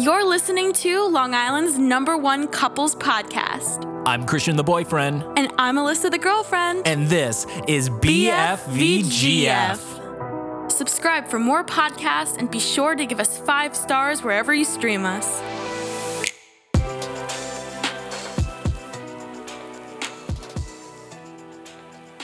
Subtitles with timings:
[0.00, 3.84] You're listening to Long Island's number one couples podcast.
[4.06, 6.86] I'm Christian the boyfriend, And I'm Alyssa the girlfriend.
[6.86, 8.40] and this is BFVGF.
[10.72, 15.04] Subscribe for more podcasts and be sure to give us five stars wherever you stream
[15.04, 15.42] us.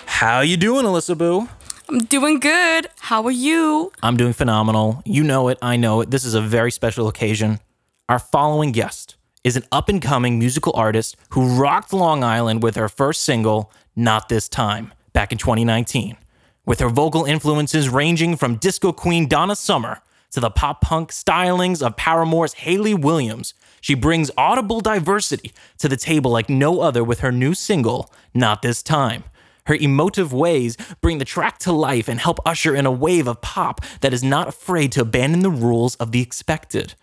[0.06, 1.48] How you doing, Alyssa Boo?
[1.88, 2.88] I'm doing good.
[2.98, 3.92] How are you?
[4.02, 5.02] I'm doing phenomenal.
[5.04, 6.10] You know it, I know it.
[6.10, 7.60] This is a very special occasion.
[8.08, 12.76] Our following guest is an up and coming musical artist who rocked Long Island with
[12.76, 16.16] her first single, Not This Time, back in 2019.
[16.64, 21.84] With her vocal influences ranging from disco queen Donna Summer to the pop punk stylings
[21.84, 27.18] of Paramore's Hayley Williams, she brings audible diversity to the table like no other with
[27.20, 29.24] her new single, Not This Time.
[29.64, 33.40] Her emotive ways bring the track to life and help usher in a wave of
[33.40, 36.94] pop that is not afraid to abandon the rules of the expected.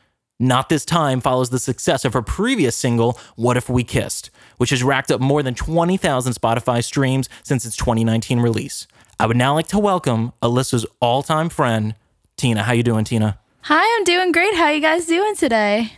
[0.44, 4.72] Not This Time follows the success of her previous single, What If We Kissed, which
[4.72, 8.86] has racked up more than 20,000 Spotify streams since its 2019 release.
[9.18, 11.96] I would now like to welcome Alyssa's all-time friend,
[12.36, 12.64] Tina.
[12.64, 13.40] How you doing, Tina?
[13.62, 14.54] Hi, I'm doing great.
[14.56, 15.94] How you guys doing today?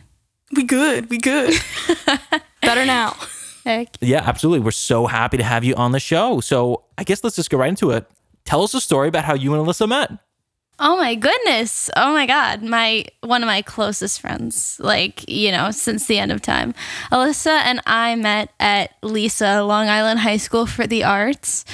[0.56, 1.10] We good.
[1.10, 1.56] We good.
[2.62, 3.16] Better now.
[3.66, 3.98] Heck.
[4.00, 4.64] Yeah, absolutely.
[4.64, 6.40] We're so happy to have you on the show.
[6.40, 8.06] So I guess let's just go right into it.
[8.44, 10.12] Tell us a story about how you and Alyssa met.
[10.80, 11.90] Oh my goodness.
[11.96, 12.62] Oh my god.
[12.62, 16.74] My one of my closest friends, like, you know, since the end of time.
[17.12, 21.66] Alyssa and I met at Lisa Long Island High School for the Arts.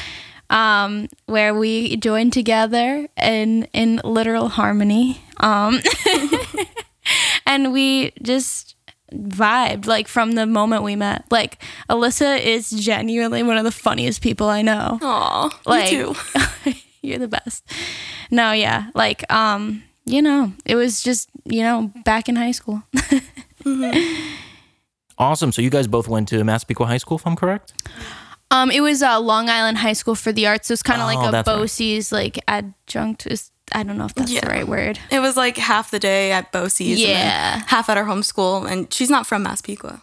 [0.49, 5.21] Um, where we joined together in in literal harmony.
[5.37, 5.79] Um,
[7.45, 8.75] and we just
[9.13, 11.23] vibed like from the moment we met.
[11.31, 14.99] Like Alyssa is genuinely one of the funniest people I know.
[15.01, 16.15] Aw, like me too.
[17.07, 17.63] you're the best
[18.29, 22.83] no yeah like um you know it was just you know back in high school
[25.17, 25.51] Awesome.
[25.51, 27.73] So you guys both went to Massapequa High School, if I'm correct?
[28.49, 31.05] um it was uh, long island high school for the arts so it's kind of
[31.07, 31.47] Oh, like a that's
[31.79, 32.11] right.
[32.11, 34.41] Like adjunct is i don't know if that's Yeah.
[34.41, 37.61] the right word It was like half the day at BOCES and Yeah.
[37.67, 38.65] half at our home school.
[38.65, 40.01] And she's not from Massapequa.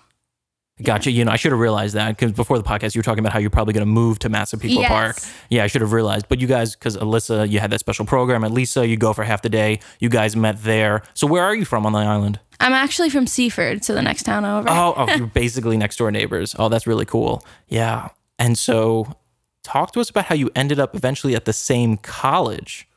[0.82, 1.10] Gotcha.
[1.10, 3.32] You know, I should have realized that because before the podcast, you were talking about
[3.32, 4.88] how you're probably going to move to Massapequa Yes.
[4.88, 5.16] Park.
[5.50, 6.28] Yeah, I should have realized.
[6.28, 9.24] But you guys, because Alyssa, you had that special program at Lisa, you go for
[9.24, 9.80] half the day.
[10.00, 11.02] You guys met there.
[11.14, 12.40] So where are you from on the island?
[12.60, 16.10] i'm actually from seaford so the next town over Oh, oh you're basically next door
[16.10, 16.56] neighbors.
[16.58, 17.44] Oh, that's really cool.
[17.68, 18.08] Yeah.
[18.36, 19.14] And so
[19.62, 22.87] talk to us about how you ended up eventually at the same college.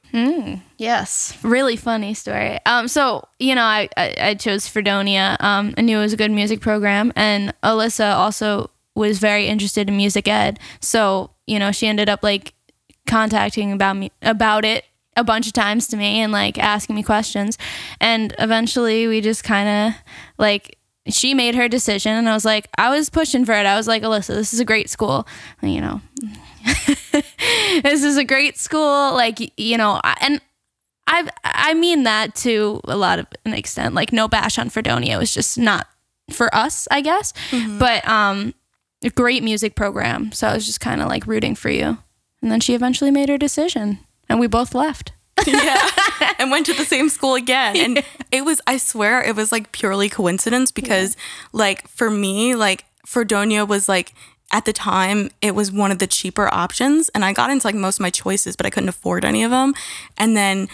[0.77, 2.59] Yes, really funny story.
[2.65, 5.37] Um, so you know, I I, I chose Fredonia.
[5.39, 9.87] Um, I knew it was a good music program, and Alyssa also was very interested
[9.87, 10.59] in music ed.
[10.79, 12.53] So you know, she ended up like
[13.07, 14.85] contacting about me about it
[15.17, 17.57] a bunch of times to me and like asking me questions,
[17.99, 20.01] and eventually we just kind of
[20.37, 20.77] like.
[21.07, 23.65] She made her decision, and I was like, I was pushing for it.
[23.65, 25.27] I was like, Alyssa, this is a great school.
[25.63, 26.01] You know,
[27.81, 29.13] this is a great school.
[29.13, 30.41] Like, you know, and
[31.07, 33.93] I I mean that to a lot of an extent.
[33.93, 35.15] Like no bash on Fredonia.
[35.15, 35.87] It was just not
[36.31, 37.33] for us, I guess.
[37.79, 38.53] But um
[39.03, 40.31] a great music program.
[40.31, 41.97] So I was just kind of like rooting for you.
[42.41, 43.99] And then she eventually made her decision
[44.29, 45.13] and we both left.
[45.47, 45.89] yeah
[46.39, 49.71] and went to the same school again and it was i swear it was like
[49.71, 51.15] purely coincidence because
[51.53, 54.13] like for me like fredonia was like
[54.51, 57.75] at the time it was one of the cheaper options and i got into like
[57.75, 59.73] most of my choices but i couldn't afford any of them
[60.17, 60.67] and then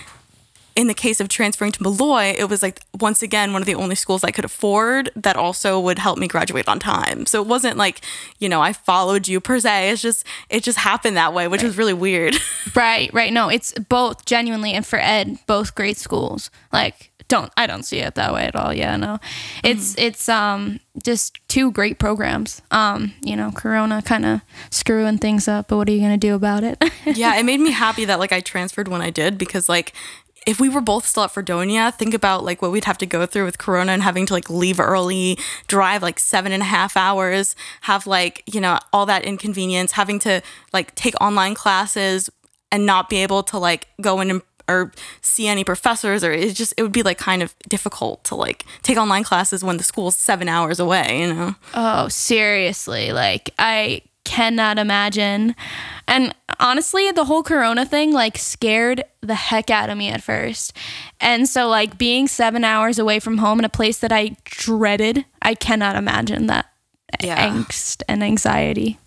[0.77, 3.73] in the case of transferring to Molloy, it was like once again one of the
[3.73, 7.25] only schools I could afford that also would help me graduate on time.
[7.25, 8.01] So it wasn't like,
[8.37, 9.89] you know, I followed you per se.
[9.89, 12.35] It's just it just happened that way, which was really weird.
[12.75, 13.33] Right, right.
[13.33, 16.51] No, it's both genuinely and for Ed, both great schools.
[16.71, 18.73] Like don't I don't see it that way at all.
[18.73, 19.19] Yeah, no.
[19.63, 22.61] It's it's um just two great programs.
[22.71, 26.27] Um, you know, Corona kind of screwing things up, but what are you going to
[26.27, 26.81] do about it?
[27.05, 29.93] yeah, it made me happy that like I transferred when I did because like
[30.47, 33.25] if we were both still at Fredonia, think about like what we'd have to go
[33.25, 35.37] through with Corona and having to like leave early,
[35.67, 40.19] drive like seven and a half hours, have like, you know, all that inconvenience, having
[40.19, 40.41] to
[40.71, 42.29] like take online classes
[42.71, 44.91] and not be able to like go in and or
[45.21, 48.65] see any professors or it's just it would be like kind of difficult to like
[48.83, 51.55] take online classes when the school's seven hours away, you know?
[51.73, 53.11] Oh, seriously.
[53.11, 55.55] Like, I cannot imagine.
[56.07, 60.73] And honestly, the whole corona thing like scared the heck out of me at first.
[61.21, 65.25] And so, like, being seven hours away from home in a place that I dreaded,
[65.41, 66.65] I cannot imagine that
[67.21, 67.49] Yeah.
[67.49, 68.99] angst and anxiety.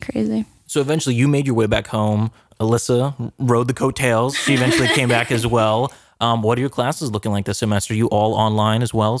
[0.00, 0.44] Crazy.
[0.66, 2.32] So eventually you made your way back home.
[2.62, 4.36] Alyssa rode the coattails.
[4.36, 5.92] She eventually came back as well.
[6.20, 7.94] Um, what are your classes looking like this semester?
[7.94, 9.20] You all online as well?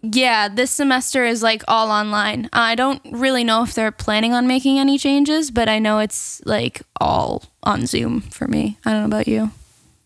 [0.00, 2.48] Yeah, this semester is like all online.
[2.52, 6.40] I don't really know if they're planning on making any changes, but I know it's
[6.46, 8.78] like all on Zoom for me.
[8.84, 9.50] I don't know about you.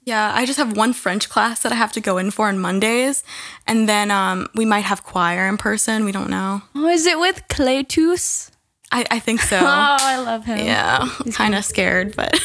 [0.05, 2.59] Yeah, I just have one French class that I have to go in for on
[2.59, 3.23] Mondays,
[3.69, 6.05] and then um, we might have choir in person.
[6.05, 6.63] We don't know.
[6.75, 8.51] Oh, is it with Claytus?
[8.93, 9.57] I, I think so.
[9.63, 10.59] Oh, I love him.
[10.59, 12.39] yeah, kind of scared, but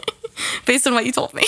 [0.66, 1.42] based on what you told me.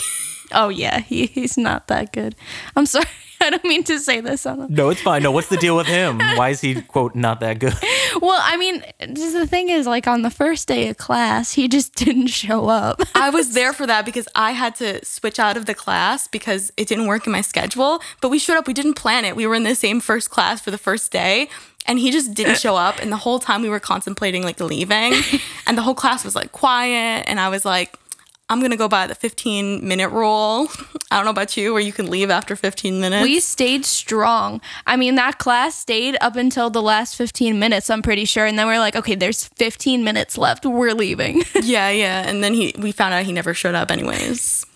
[0.53, 2.35] Oh yeah, he, he's not that good.
[2.77, 3.07] I'm sorry.
[3.41, 5.23] I don't mean to say this on No, it's fine.
[5.23, 6.19] No, what's the deal with him?
[6.19, 7.75] Why is he quote not that good?
[8.23, 8.83] Well, I mean,
[9.13, 12.69] just the thing is, like on the first day of class, he just didn't show
[12.69, 13.03] up.
[13.15, 16.73] I was there for that because I had to switch out of the class because
[16.79, 18.01] it didn't work in my schedule.
[18.23, 18.67] But we showed up.
[18.67, 19.37] We didn't plan it.
[19.37, 21.49] We were in the same first class for the first day.
[21.87, 22.99] And he just didn't show up.
[23.01, 25.15] And the whole time we were contemplating like leaving.
[25.67, 27.25] And the whole class was like quiet.
[27.27, 27.99] And I was like,
[28.51, 30.69] I'm going to go by the 15 minute rule.
[31.11, 33.23] I don't know about you, where you can leave after 15 minutes.
[33.23, 34.61] we stayed strong.
[34.87, 38.45] I mean, that class stayed up until the last 15 minutes, I'm pretty sure.
[38.45, 40.67] And then we're like, okay, there's 15 minutes left.
[40.67, 41.45] We're leaving.
[41.63, 42.29] yeah, yeah.
[42.29, 44.67] And then he, we found out he never showed up anyways.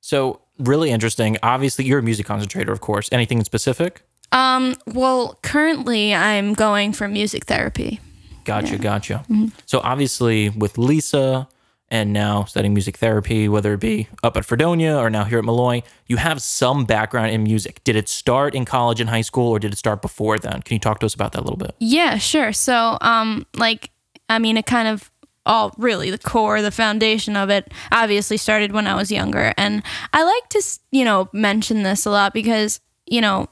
[0.00, 1.36] So really interesting.
[1.42, 3.08] Obviously, you're a music concentrator, of course.
[3.12, 4.02] Anything in specific?
[4.32, 8.00] Um, well, currently I'm going for music therapy.
[8.44, 9.24] Gotcha, gotcha.
[9.66, 11.48] So obviously, with Lisa
[11.90, 15.44] and now studying music therapy, whether it be up at Fredonia or now here at
[15.44, 17.82] Molloy, you have some background in music.
[17.84, 20.62] Did it start in college and high school, or did it start before then?
[20.62, 21.74] Can you talk to us about that a little bit?
[21.78, 22.52] Yeah, sure.
[22.52, 23.90] So, um, like,
[24.28, 25.10] I mean, it kind of
[25.46, 29.54] all really the core, the foundation of it obviously started when I was younger.
[29.56, 29.82] And
[30.12, 33.48] I like to, you know, mention this a lot because, you know,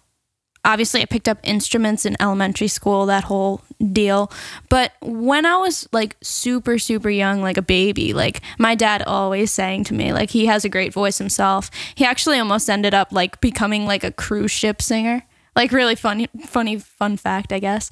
[0.66, 4.30] obviously I picked up instruments in elementary school, that whole deal.
[4.68, 9.52] But when I was like super, super young, like a baby, like my dad always
[9.52, 11.70] sang to me, like he has a great voice himself.
[11.94, 15.22] He actually almost ended up like becoming like a cruise ship singer.
[15.54, 17.90] Like really funny, funny, fun fact, I guess.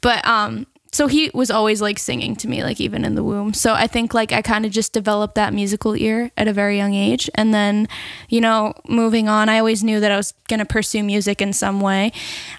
[0.00, 3.54] But um, so he was always like singing to me like even in the womb.
[3.54, 6.76] So i think like i kind of just developed that musical ear at a very
[6.76, 7.28] young age.
[7.34, 7.88] And then
[8.28, 11.52] you know moving on i always knew that i was going to pursue music in
[11.52, 12.12] some way.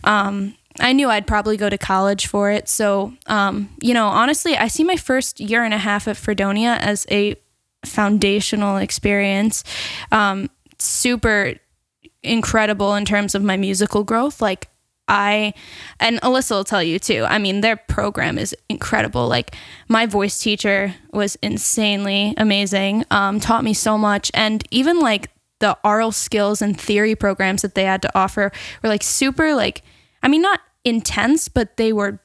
[0.03, 2.67] Um, i knew i'd probably go to college for it.
[2.67, 6.77] So um, you know honestly i see my first year and a half at fredonia
[6.81, 7.35] as a
[7.85, 9.63] foundational experience.
[10.11, 11.55] Um, super
[12.23, 14.41] incredible in terms of my musical growth.
[14.41, 14.69] Like
[15.07, 15.53] I
[15.99, 17.25] and Alyssa will tell you too.
[17.27, 19.27] I mean, their program is incredible.
[19.27, 19.55] Like
[19.87, 23.05] my voice teacher was insanely amazing.
[23.11, 25.29] Um, taught me so much, and even like
[25.59, 28.51] the aural skills and theory programs that they had to offer
[28.81, 29.81] were like super like.
[30.21, 32.19] I mean, not intense, but they were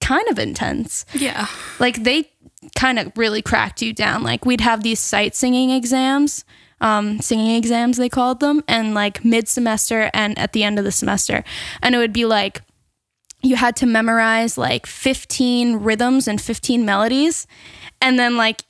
[0.00, 1.06] kind of intense.
[1.14, 1.46] Yeah.
[1.78, 2.30] Like they
[2.76, 4.22] kind of really cracked you down.
[4.22, 6.44] Like we'd have these sight singing exams,
[6.80, 10.84] um, singing exams they called them, and like mid semester and at the end of
[10.84, 11.44] the semester,
[11.82, 12.62] and it would be like
[13.42, 17.46] you had to memorize like 15 rhythms and 15 melodies,
[18.00, 18.62] and then like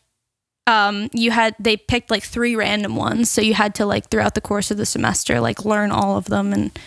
[0.66, 4.34] um, you had they picked like three random ones, so you had to like throughout
[4.34, 6.78] the course of the semester like learn all of them and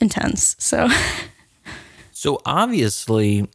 [0.00, 0.56] intense.
[0.58, 0.88] So
[2.20, 3.48] So obviously,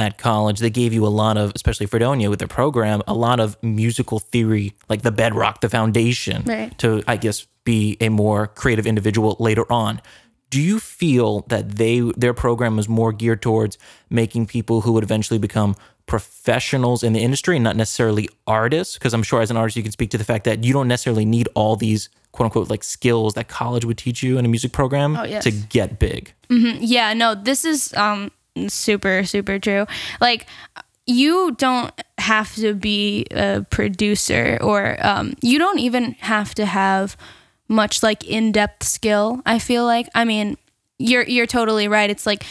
[0.00, 3.38] at college, they gave you a lot of, especially Fredonia with their program, a lot
[3.40, 6.76] of musical theory, like the bedrock, the foundation, Right.
[6.78, 10.00] to I guess be a more creative individual later on.
[10.50, 13.78] Do you feel that they their program was more geared towards
[14.08, 15.76] making people who would eventually become
[16.24, 18.94] professionals in the industry and not necessarily artists?
[18.94, 20.88] Because I'm sure as an artist you can speak to the fact that you don't
[20.88, 24.48] necessarily need all these quote unquote like skills that college would teach you in a
[24.48, 25.44] music program Oh, yes.
[25.44, 26.32] to get big.
[26.48, 28.30] yeah, no, this is um
[28.68, 29.86] super super true.
[30.20, 30.46] Like
[31.06, 37.16] you don't have to be a producer or um you don't even have to have
[37.68, 40.08] much like in-depth skill, I feel like.
[40.14, 40.56] I mean,
[40.98, 42.10] you're you're totally right.
[42.10, 42.44] It's like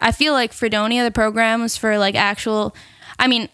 [0.00, 2.74] I feel like Fredonia the program is for like actual
[3.18, 3.48] I mean,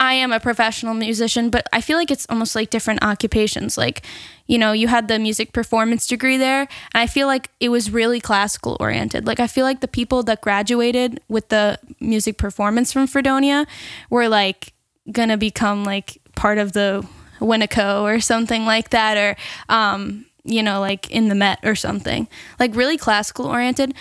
[0.00, 3.78] I am a professional musician, but I feel like it's almost like different occupations.
[3.78, 4.04] Like,
[4.46, 7.90] you know, you had the music performance degree there, and I feel like it was
[7.90, 9.26] really classical oriented.
[9.26, 13.66] Like, I feel like the people that graduated with the music performance from Fredonia
[14.10, 14.72] were like
[15.10, 17.06] gonna become like part of the
[17.40, 19.36] Winneco or something like that, or,
[19.68, 22.28] um, you know, like in the Met or something.
[22.60, 23.94] Like, really classical oriented.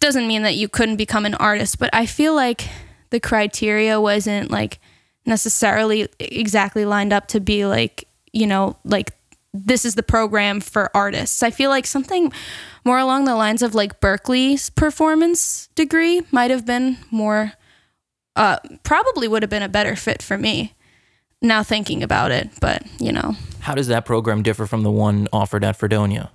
[0.00, 2.68] Doesn't mean that you couldn't become an artist, but I feel like
[3.10, 4.80] the criteria wasn't like
[5.24, 9.12] necessarily exactly lined up to be like you know like
[9.54, 12.32] this is the program for artists i feel like something
[12.84, 17.52] more along the lines of like berklee's performance degree might have been more
[18.36, 20.74] uh probably would have been a better fit for me
[21.40, 25.26] now thinking about it but you know How does that program differ from the one
[25.32, 26.30] offered at Fredonia?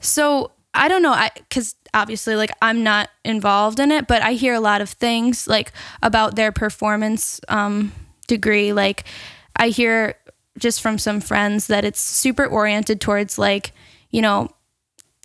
[0.00, 4.32] So I don't know, I because obviously like I'm not involved in it, but I
[4.32, 7.92] hear a lot of things like about their performance um,
[8.26, 8.72] degree.
[8.72, 9.04] Like
[9.56, 10.16] I hear
[10.58, 13.72] just from some friends that it's super oriented towards like
[14.10, 14.48] you know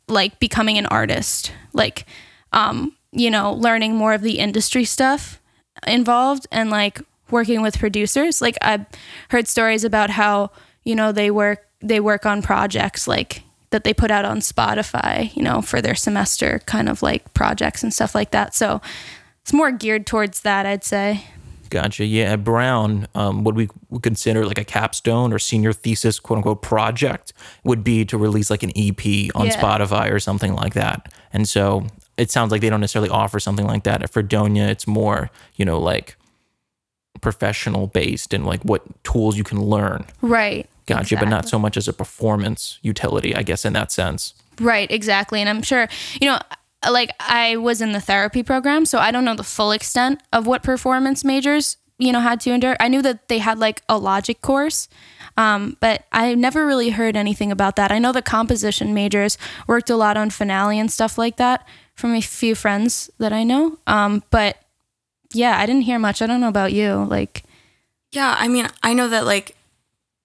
[0.08, 2.06] like becoming an artist, like
[2.52, 5.40] um, you know learning more of the industry stuff
[5.88, 8.42] involved and like working with producers.
[8.42, 8.86] Like I've
[9.30, 10.52] heard stories about how
[10.84, 15.36] you know they work they work on projects like that they put out on Spotify,
[15.36, 18.56] you know, for their semester kind of like projects and stuff like that.
[18.56, 18.82] So
[19.42, 21.26] it's more geared towards that, I'd say.
[21.70, 22.04] Gotcha.
[22.06, 26.38] Yeah, at Brown, um, what we would consider like a capstone or senior thesis, quote
[26.38, 27.32] unquote, project
[27.64, 29.62] would be to release like an EP on Yeah.
[29.62, 31.14] Spotify or something like that.
[31.32, 31.86] And so
[32.18, 34.02] it sounds like they don't necessarily offer something like that.
[34.04, 36.16] At Fredonia, it's more, you know, like
[37.22, 40.06] professional based and like what tools you can learn.
[40.22, 40.68] Right.
[40.86, 41.18] Gotcha.
[41.18, 44.34] But not so much as a performance utility, I guess, in that sense.
[44.60, 45.40] Right, exactly.
[45.40, 45.88] And I'm sure,
[46.20, 46.40] you know,
[46.88, 50.48] like I was in the therapy program, so I don't know the full extent of
[50.48, 52.78] what performance majors, you know, had to endure.
[52.80, 54.88] I knew that they had like a logic course,
[55.36, 57.92] um, but I never really heard anything about that.
[57.92, 62.14] I know the composition majors worked a lot on finale and stuff like that from
[62.14, 63.78] a few friends that I know.
[63.86, 64.58] Um, but
[65.34, 66.22] yeah, I didn't hear much.
[66.22, 67.06] I don't know about you.
[67.10, 67.44] Like,
[68.12, 69.56] Yeah, I mean, I know that like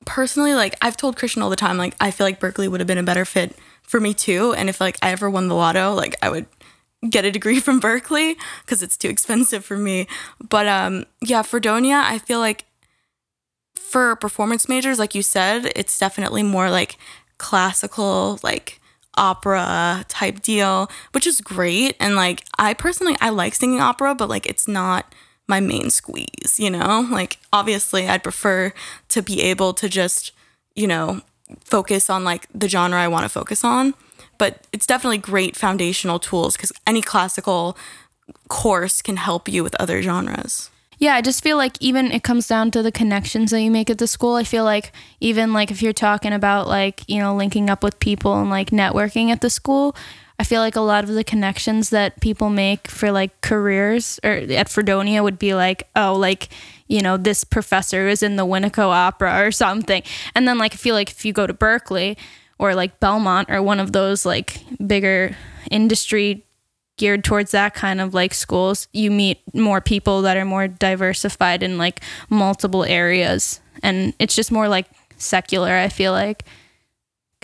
[0.06, 2.86] personally, like I've told Christian all the time, like I feel like Berklee would have
[2.86, 4.52] been a better fit for me too.
[4.54, 6.46] And if like I ever won the lotto, like I would
[7.08, 10.06] get a degree from Berklee because it's too expensive for me.
[10.48, 12.64] But um, yeah, Fredonia, I feel like
[13.74, 16.98] for performance majors, like you said, it's definitely more like
[17.38, 18.80] classical, like
[19.16, 21.96] opera type deal, which is great.
[22.00, 25.14] And like I personally I like singing opera, but like it's not
[25.46, 27.06] my main squeeze, you know?
[27.10, 28.72] Like obviously I'd prefer
[29.10, 30.32] to be able to just,
[30.74, 31.20] you know,
[31.64, 33.94] focus on like the genre I want to focus on.
[34.38, 37.76] But it's definitely great foundational tools because any classical
[38.48, 40.70] course can help you with other genres.
[40.98, 43.90] Yeah, I just feel like even it comes down to the connections that you make
[43.90, 44.36] at the school.
[44.36, 47.98] I feel like even like if you're talking about like, you know, linking up with
[48.00, 49.94] people and like networking at the school,
[50.38, 54.30] I feel like a lot of the connections that people make for like careers or
[54.30, 56.48] at Fredonia would be like, oh, like,
[56.86, 60.02] you know, this professor is in the Winneco Opera or something.
[60.34, 62.16] And then like I feel like if you go to Berklee
[62.58, 65.36] or like Belmont or one of those like bigger
[65.70, 66.44] industry
[66.96, 71.62] geared towards that kind of like schools, you meet more people that are more diversified
[71.62, 73.60] in like multiple areas.
[73.82, 74.86] And it's just more like
[75.16, 76.44] secular, I feel like.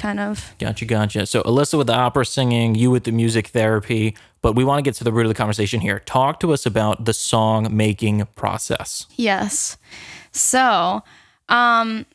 [0.00, 0.54] Kind of.
[0.58, 1.26] Gotcha, gotcha.
[1.26, 4.82] So Alyssa with the opera singing, you with the music therapy, but we want to
[4.82, 5.98] get to the root of the conversation here.
[6.00, 9.04] Talk to us about the song making process.
[9.16, 9.76] Yes.
[10.32, 11.02] So,
[11.50, 12.06] um,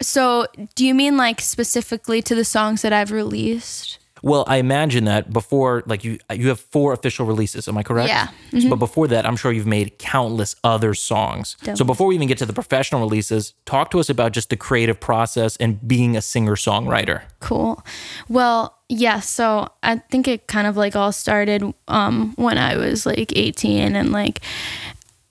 [0.00, 3.98] so do you mean like specifically to the songs that I've released?
[4.24, 7.68] Well, I imagine that before, like you, you have four official releases.
[7.68, 8.08] Am I correct?
[8.08, 8.28] Yeah.
[8.58, 11.58] So, but before that, I'm sure you've made countless other songs.
[11.74, 14.56] So before we even get to the professional releases, talk to us about just the
[14.56, 17.24] creative process and being a singer songwriter.
[17.40, 17.84] Cool.
[18.30, 23.04] Well, yeah, so I think it kind of like all started um when I was
[23.04, 24.40] like 18 and like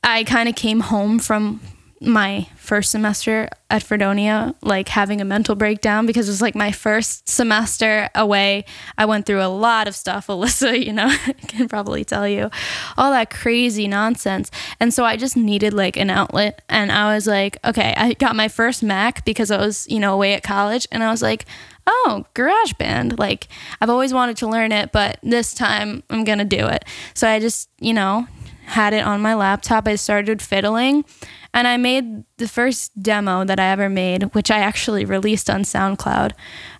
[0.03, 1.61] I kind of came home from
[2.03, 6.71] my first semester at Fredonia like having a mental breakdown because it was like my
[6.71, 8.65] first semester away.
[8.97, 11.13] I went through a lot of stuff, Alyssa, you know,
[11.47, 12.49] can probably tell you
[12.97, 14.51] all that crazy nonsense.
[14.79, 18.35] And so I just needed like an outlet and I was like, okay, I got
[18.35, 21.45] my first Mac because I was, you know, away at college and I was like,
[21.87, 23.19] oh, GarageBand.
[23.19, 23.47] Like,
[23.81, 26.85] I've always wanted to learn it, but this time I'm going to do it.
[27.13, 28.27] So I just, you know,
[28.65, 29.87] had it on my laptop.
[29.87, 31.05] I started fiddling
[31.53, 35.63] and I made the first demo that I ever made, which I actually released on
[35.63, 36.31] SoundCloud.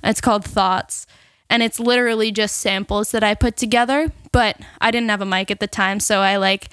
[0.03, 1.05] It's called Thoughts.
[1.49, 5.51] And it's literally just samples that I put together, but I didn't have a mic
[5.51, 5.99] at the time.
[5.99, 6.69] So I like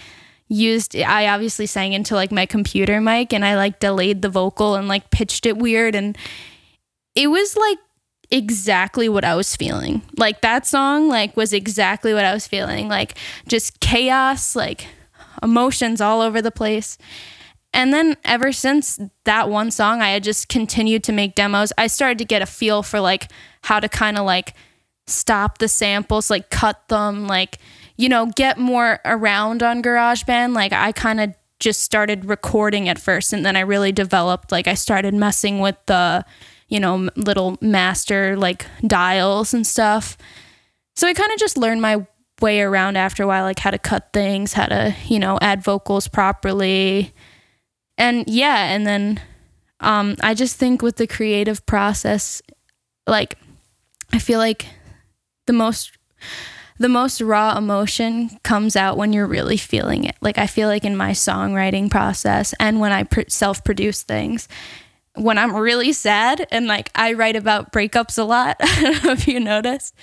[0.49, 4.77] used, I obviously sang into like my computer mic and I like delayed the vocal
[4.77, 5.95] and like pitched it weird.
[5.95, 6.17] And
[7.15, 7.79] it was like
[8.31, 10.03] exactly what I was feeling.
[10.17, 12.89] Like that song like was exactly what I was feeling.
[12.89, 14.87] Like just chaos, like
[15.43, 16.99] emotions all over the place.
[17.73, 21.73] And then ever since that one song, I had just continued to make demos.
[21.79, 23.31] I started to get a feel for like
[23.63, 24.55] how to kind of like
[25.07, 27.59] stop the samples, like cut them, like,
[27.97, 30.55] you know, get more around on GarageBand.
[30.55, 34.67] Like I kind of just started recording at first and then I really developed like
[34.67, 36.25] I started messing with the,
[36.69, 40.17] you know, little master like dials and stuff.
[40.97, 42.07] So I kind of just learned my
[42.41, 45.63] way around after a while, like how to cut things, how to, you know, add
[45.63, 47.13] vocals properly.
[47.99, 49.21] And yeah, and then
[49.81, 52.43] um, I just think with the creative process,
[53.07, 53.37] like,
[54.13, 54.67] I feel like
[55.47, 55.97] the most
[56.79, 60.17] the most raw emotion comes out when you're really feeling it.
[60.23, 64.49] Like I feel like in my songwriting process and when I pr- self-produce things,
[65.15, 68.57] when I'm really sad and like I write about breakups a lot.
[68.61, 69.95] I don't know if you noticed.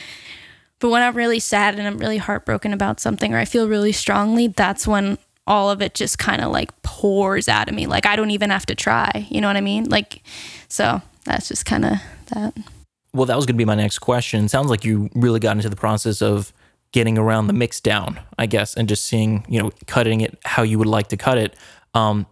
[0.79, 3.91] But when I'm really sad and I'm really heartbroken about something or I feel really
[3.91, 5.17] strongly, that's when
[5.47, 7.87] all of it just kind of like pours out of me.
[7.87, 9.27] Like I don't even have to try.
[9.29, 9.89] You know what I mean?
[9.89, 10.21] Like,
[10.67, 11.97] so that's just kind of
[12.33, 12.53] that.
[13.13, 14.47] Well, that was going to be my next question.
[14.47, 16.53] Sounds like you really got into the process of
[16.91, 20.63] getting around the mix down, I guess, and just seeing, you know, cutting it how
[20.63, 21.55] you would like to cut it.
[21.93, 22.27] Um,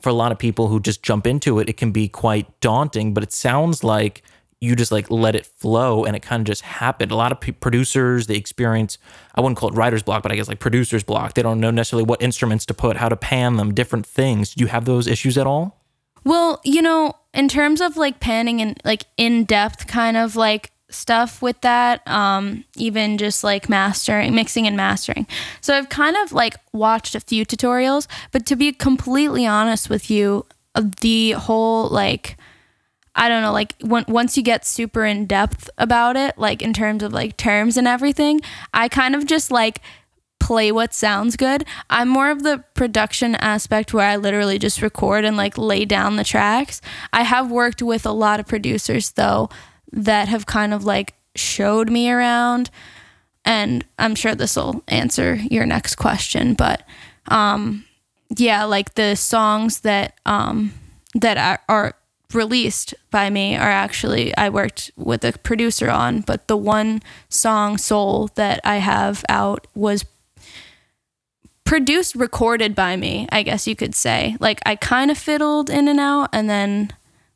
[0.00, 3.14] for a lot of people who just jump into it, it can be quite daunting,
[3.14, 4.22] but it sounds like
[4.60, 7.12] you just like let it flow and it kind of just happened.
[7.12, 8.98] A lot of p- producers, they experience,
[9.34, 11.34] I wouldn't call it writer's block, but I guess like producer's block.
[11.34, 14.54] They don't know necessarily what instruments to put, how to pan them, different things.
[14.54, 15.84] Do you have those issues at all?
[16.24, 20.72] Well, you know, in terms of like panning and like in depth kind of like
[20.90, 25.26] stuff with that, um, even just like mastering, mixing and mastering.
[25.60, 30.10] So I've kind of like watched a few tutorials, but to be completely honest with
[30.10, 30.46] you,
[31.00, 32.36] the whole like,
[33.18, 36.72] I don't know, like when, once you get super in depth about it, like in
[36.72, 38.40] terms of like terms and everything,
[38.72, 39.80] I kind of just like
[40.38, 41.64] play what sounds good.
[41.90, 46.14] I'm more of the production aspect where I literally just record and like lay down
[46.14, 46.80] the tracks.
[47.12, 49.50] I have worked with a lot of producers though
[49.90, 52.70] that have kind of like showed me around
[53.44, 56.86] and I'm sure this will answer your next question, but
[57.26, 57.84] um
[58.36, 60.72] yeah, like the songs that um
[61.14, 61.94] that are, are
[62.34, 67.78] released by me are actually I worked with a producer on, but the one song
[67.78, 70.04] Soul that I have out was
[71.64, 74.36] produced recorded by me, I guess you could say.
[74.40, 76.92] Like I kind of fiddled in and out and then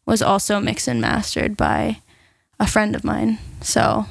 [0.06, 2.00] was also mixed and mastered by
[2.58, 3.38] a friend of mine.
[3.60, 4.06] So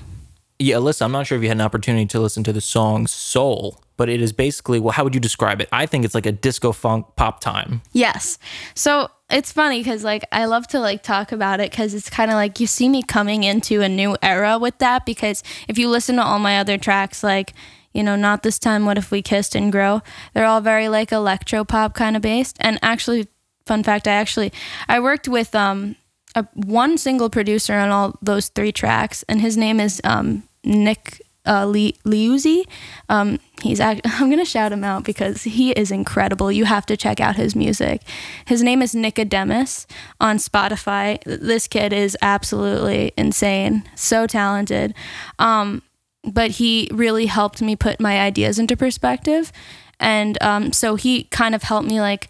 [0.62, 3.08] Yeah, listen, I'm not sure if you had an opportunity to listen to the song
[3.08, 5.68] Soul, but it is basically, well, how would you describe it?
[5.72, 7.82] I think it's like a disco funk pop time.
[7.94, 8.38] Yes.
[8.76, 12.30] So it's funny because like I love to like talk about it because it's kind
[12.30, 15.90] of like you see me coming into a new era with that because if you
[15.90, 17.54] listen to all my other tracks like
[17.94, 20.02] you know not this time what if we kissed and grow
[20.34, 23.28] they're all very like electro pop kind of based and actually
[23.66, 24.52] fun fact I actually
[24.88, 25.96] I worked with um
[26.36, 31.22] a, one single producer on all those three tracks and his name is um Nick
[31.46, 32.64] uh, Li- Liuzzi.
[33.10, 36.52] Um, he's act- I'm gonna shout him out because he is incredible.
[36.52, 38.02] You have to check out his music.
[38.46, 39.88] His name is Nicodemus
[40.20, 41.22] on Spotify.
[41.26, 44.94] This kid is absolutely insane, so talented.
[45.40, 45.82] Um,
[46.24, 49.52] but he really helped me put my ideas into perspective,
[50.00, 52.30] and um, so he kind of helped me like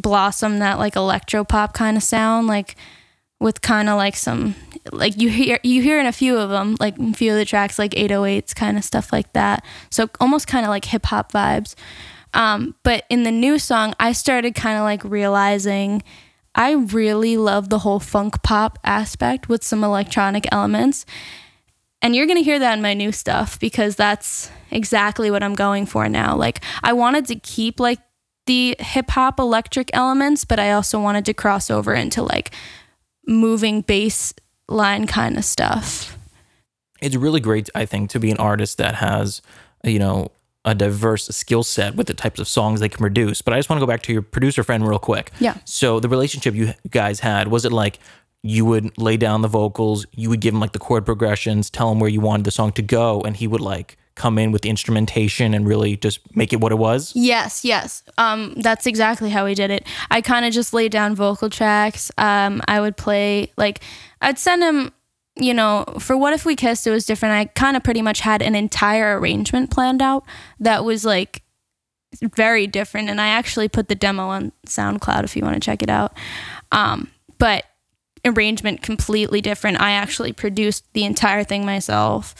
[0.00, 2.76] blossom that like electro pop kind of sound, like
[3.40, 4.54] with kind of like some
[4.92, 7.44] like you hear you hear in a few of them like a few of the
[7.44, 9.64] tracks like 808s kind of stuff like that.
[9.90, 11.74] So almost kind of like hip hop vibes.
[12.34, 16.02] Um, but in the new song i started kind of like realizing
[16.54, 21.06] i really love the whole funk pop aspect with some electronic elements.
[22.00, 25.54] And you're going to hear that in my new stuff because that's exactly what i'm
[25.54, 26.36] going for now.
[26.36, 28.00] Like i wanted to keep like
[28.46, 32.50] the hip hop electric elements but i also wanted to cross over into like
[33.28, 34.34] moving bass
[34.68, 36.16] line kind of stuff.
[37.00, 39.40] It's really great, I think, to be an artist that has,
[39.84, 40.32] you know,
[40.64, 43.42] a diverse skill set with the types of songs they can produce.
[43.42, 45.30] But I just want to go back to your producer friend real quick.
[45.38, 45.56] Yeah.
[45.64, 48.00] So the relationship you guys had, was it like
[48.42, 51.92] you would lay down the vocals, you would give him like the chord progressions, tell
[51.92, 54.62] him where you wanted the song to go, and he would like come in with
[54.62, 57.12] the instrumentation and really just make it what it was?
[57.14, 58.02] Yes, yes.
[58.18, 59.86] Um, that's exactly how we did it.
[60.10, 62.10] I kind of just laid down vocal tracks.
[62.18, 63.80] Um, I would play like
[64.20, 64.92] I'd send him.
[65.40, 67.32] You know, for what if we kissed, it was different.
[67.32, 70.24] I kind of pretty much had an entire arrangement planned out
[70.58, 71.42] that was like
[72.20, 75.80] very different, and I actually put the demo on SoundCloud if you want to check
[75.80, 76.12] it out.
[76.72, 77.66] Um, but
[78.24, 79.80] arrangement completely different.
[79.80, 82.34] I actually produced the entire thing myself.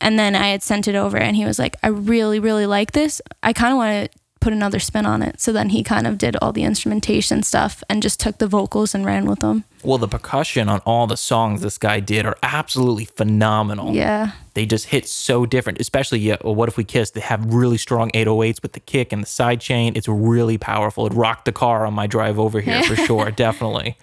[0.00, 2.92] And then I had sent it over and he was like, I really, really like
[2.92, 3.20] this.
[3.42, 5.40] I kind of want to put another spin on it.
[5.40, 8.94] So then he kind of did all the instrumentation stuff and just took the vocals
[8.94, 9.64] and ran with them.
[9.82, 13.94] Well, the percussion on all the songs this guy did are absolutely phenomenal.
[13.94, 14.32] Yeah.
[14.52, 17.12] They just hit so different, especially yeah, well, What If We Kiss?
[17.12, 19.96] They have really strong 808s with the kick and the side chain.
[19.96, 21.06] It's really powerful.
[21.06, 23.96] It rocked the car on my drive over here for sure, definitely.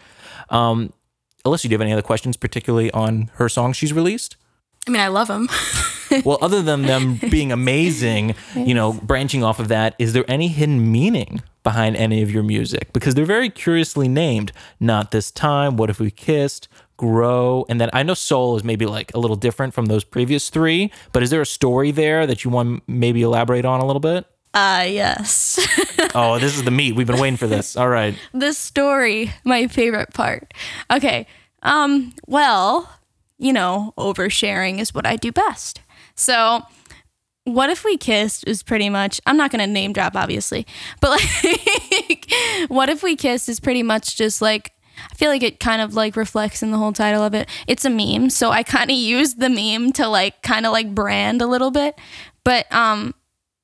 [0.50, 0.92] Um,
[1.46, 4.38] Alyssa, do you have any other questions, particularly on her songs she's released?
[4.88, 5.48] I mean, I love them.
[6.26, 10.48] well, other than them being amazing, you know, branching off of that, is there any
[10.48, 12.92] hidden meaning behind any of your music?
[12.92, 14.52] Because they're very curiously named.
[14.80, 15.78] Not this time.
[15.78, 16.68] What if we kissed?
[17.02, 20.52] grow, and then I know Soul is maybe like a little different from those previous
[20.52, 23.86] three, but is there a story there that you want to maybe elaborate on a
[23.88, 24.28] little bit?
[24.54, 25.60] Uh, yes.
[26.14, 26.94] Oh, this is the meat.
[26.94, 27.78] We've been waiting for this.
[27.78, 28.14] All right.
[28.34, 30.54] the story, my favorite part.
[30.92, 31.26] Okay.
[31.64, 32.90] Um, well,
[33.42, 35.82] you know, oversharing is what I do best.
[36.16, 36.62] So,
[37.44, 40.68] what if we kissed is pretty much I'm not going to name drop obviously,
[41.02, 42.32] but like
[42.68, 44.74] what if we kissed is pretty much just like
[45.12, 47.50] I feel like it kind of like reflects in the whole title of it.
[47.66, 50.94] It's a meme, so I kind of used the meme to like kind of like
[50.94, 52.00] brand a little bit.
[52.44, 53.16] But um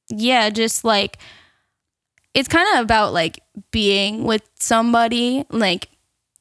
[0.10, 1.20] yeah, just like
[2.34, 5.90] it's kind of about like being with somebody like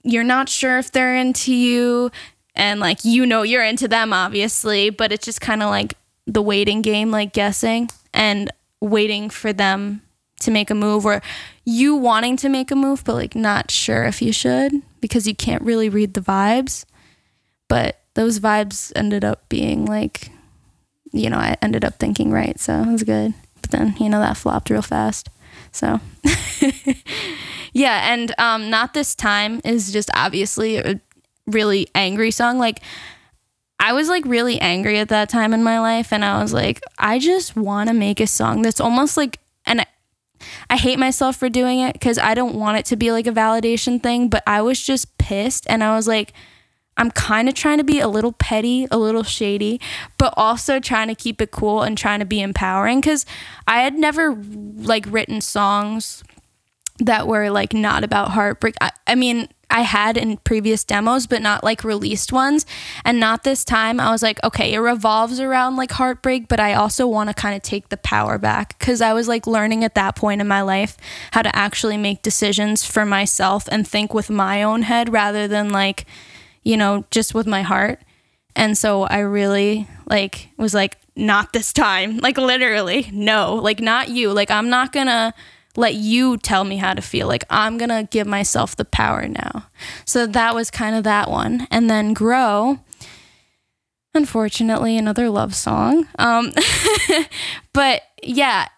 [0.03, 2.11] you're not sure if they're into you
[2.56, 5.94] and like you know you're into them obviously but it's just kind of like
[6.26, 10.02] the waiting game like guessing and waiting for them
[10.40, 11.22] to make a move or
[11.64, 15.34] you wanting to make a move but like not sure if you should because you
[15.34, 16.84] can't really read the vibes.
[17.68, 20.30] But those vibes ended up being like
[21.12, 23.34] you know i ended up thinking right so it was good.
[23.62, 25.28] But then you know that flopped real fast.
[25.72, 26.00] So
[27.72, 31.00] yeah and um not this time is just obviously a
[31.46, 32.80] really angry song like
[33.78, 36.80] I was like really angry at that time in my life and I was like
[36.98, 39.87] I just want to make a song that's almost like and I,
[40.70, 43.32] I hate myself for doing it cuz I don't want it to be like a
[43.32, 46.32] validation thing but I was just pissed and I was like
[46.96, 49.80] I'm kind of trying to be a little petty, a little shady,
[50.16, 53.26] but also trying to keep it cool and trying to be empowering cuz
[53.66, 56.24] I had never like written songs
[56.98, 58.74] that were like not about heartbreak.
[58.80, 62.66] I, I mean, I had in previous demos, but not like released ones.
[63.05, 63.98] And not this time.
[64.00, 67.57] I was like, okay, it revolves around like heartbreak, but I also want to kind
[67.57, 70.62] of take the power back because I was like learning at that point in my
[70.62, 70.96] life
[71.33, 75.70] how to actually make decisions for myself and think with my own head rather than
[75.70, 76.07] like,
[76.62, 78.00] you know, just with my heart.
[78.55, 82.18] And so I really like was like, not this time.
[82.26, 84.33] Like literally, no, like not you.
[84.33, 85.33] Like I'm not gonna
[85.76, 87.28] let you tell me how to feel.
[87.28, 89.66] Like I'm going to give myself the power now.
[90.04, 91.66] So that was kind of that one.
[91.70, 92.80] And then Grow,
[94.14, 96.08] unfortunately, another love song.
[96.18, 96.52] Um,
[97.72, 98.68] but yeah,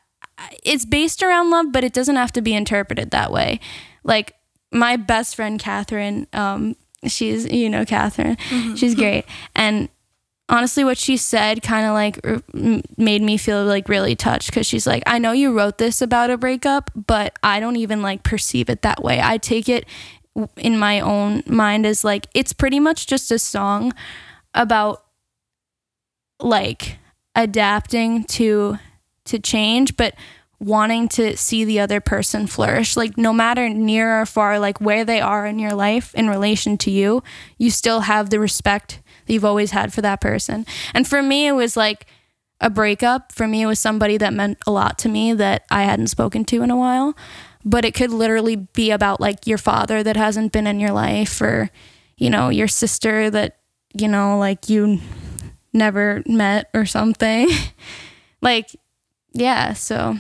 [0.65, 3.61] it's based around love, but it doesn't have to be interpreted that way.
[4.05, 4.35] Like
[4.73, 8.37] my best friend, Catherine, um, she's, you know, Catherine,
[8.77, 9.25] she's great.
[9.55, 9.89] And
[10.49, 14.67] honestly what she said kind of like r- made me feel like really touched because
[14.67, 18.23] she's like i know you wrote this about a breakup but i don't even like
[18.23, 19.21] perceive it that way.
[19.23, 19.85] I take it
[20.57, 23.93] in my own mind as like it's pretty much just a song
[24.55, 25.05] about
[26.41, 26.99] like
[27.35, 28.79] adapting to
[29.25, 30.15] to change but
[30.61, 32.97] wanting to see the other person flourish.
[32.97, 36.79] Like no matter near or far like where they are in your life in relation
[36.79, 37.23] to you
[37.59, 40.67] you still have the respect that you've always had for that person.
[40.95, 42.07] And for me it was like
[42.61, 43.31] a breakup.
[43.33, 46.45] For me it was somebody that meant a lot to me that i hadn't spoken
[46.47, 47.15] to in a while.
[47.65, 51.41] But it could literally be about like your father that hasn't been in your life
[51.41, 51.71] or
[52.17, 53.59] you know your sister that
[53.95, 55.01] you know like you
[55.73, 57.49] never met or something.
[58.41, 58.71] Like
[59.33, 60.15] yeah so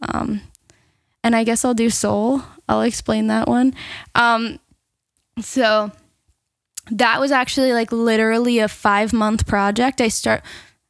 [0.00, 0.40] um
[1.24, 2.42] and i guess i'll do soul.
[2.68, 3.74] I'll explain that one.
[4.14, 4.60] Um
[5.40, 5.90] so
[6.90, 10.00] that was actually like literally a five month project.
[10.00, 10.42] I start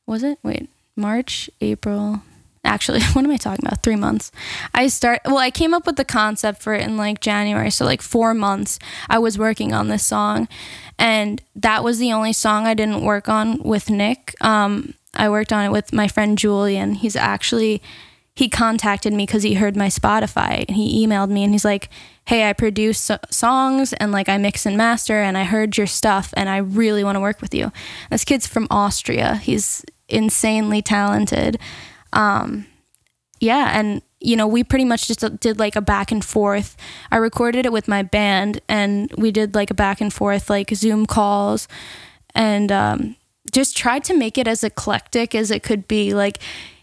[0.07, 0.39] was it?
[0.43, 2.23] Wait march april
[2.65, 3.83] actually what am i talking about?
[3.83, 4.33] Three months.
[4.73, 7.85] I start well i came up with the concept for it in like january so
[7.85, 8.79] like four months
[9.09, 10.49] i was working on this song.
[10.97, 14.35] And that was the only song i didn't work on with nick.
[14.41, 16.95] Um, i worked on it with my friend julian.
[16.95, 17.83] He's actually
[18.37, 21.89] he contacted me because he heard my spotify and he emailed me and he's like
[22.27, 25.87] hey i produce so- songs and like i mix and master and i heard your
[25.87, 27.73] stuff and i really want to work with you.
[28.11, 29.37] This kid's from austria.
[29.37, 31.59] He's insanely talented.
[32.13, 32.67] Um,
[33.41, 36.77] yeah and you know we pretty much just did like a back and forth.
[37.11, 40.71] I recorded it with my band and we did like a back and forth like
[40.75, 41.69] zoom calls
[42.35, 43.17] and um,
[43.53, 46.15] just tried to make it as eclectic as it could be.
[46.15, 46.39] Like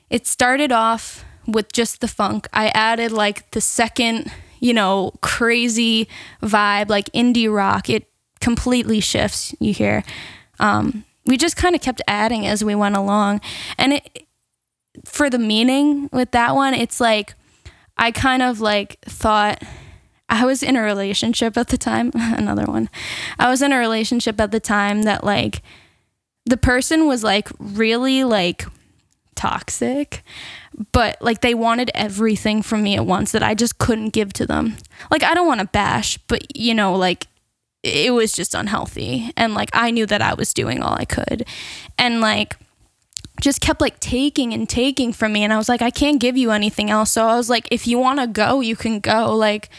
[0.10, 2.48] it started off with just the funk.
[2.54, 6.08] I added like the second you know crazy
[6.42, 8.08] vibe like indie rock it
[8.40, 10.04] completely shifts you hear
[10.60, 13.42] um, we just kind of kept adding as we went along
[13.78, 14.28] and it
[15.06, 17.34] for the meaning with that one, it's like
[17.98, 19.64] I kind of like thought
[20.30, 22.12] I was in a relationship at the time.
[22.16, 22.90] Another one.
[23.38, 25.62] I was in a relationship at the time that like
[26.46, 28.66] the person was like really like
[29.36, 30.24] toxic,
[30.92, 34.46] but like they wanted everything from me at once that I just couldn't give to
[34.46, 34.78] them.
[35.10, 37.28] Like I don't want to bash, but you know, like
[37.84, 39.32] it was just unhealthy.
[39.36, 41.46] And like I knew that I was doing all I could.
[41.98, 42.56] And like
[43.42, 45.44] just kept like taking and taking from me.
[45.44, 47.12] And I was like I can't give you anything else.
[47.12, 49.36] So I was like if you want to go you can go.
[49.36, 49.70] Like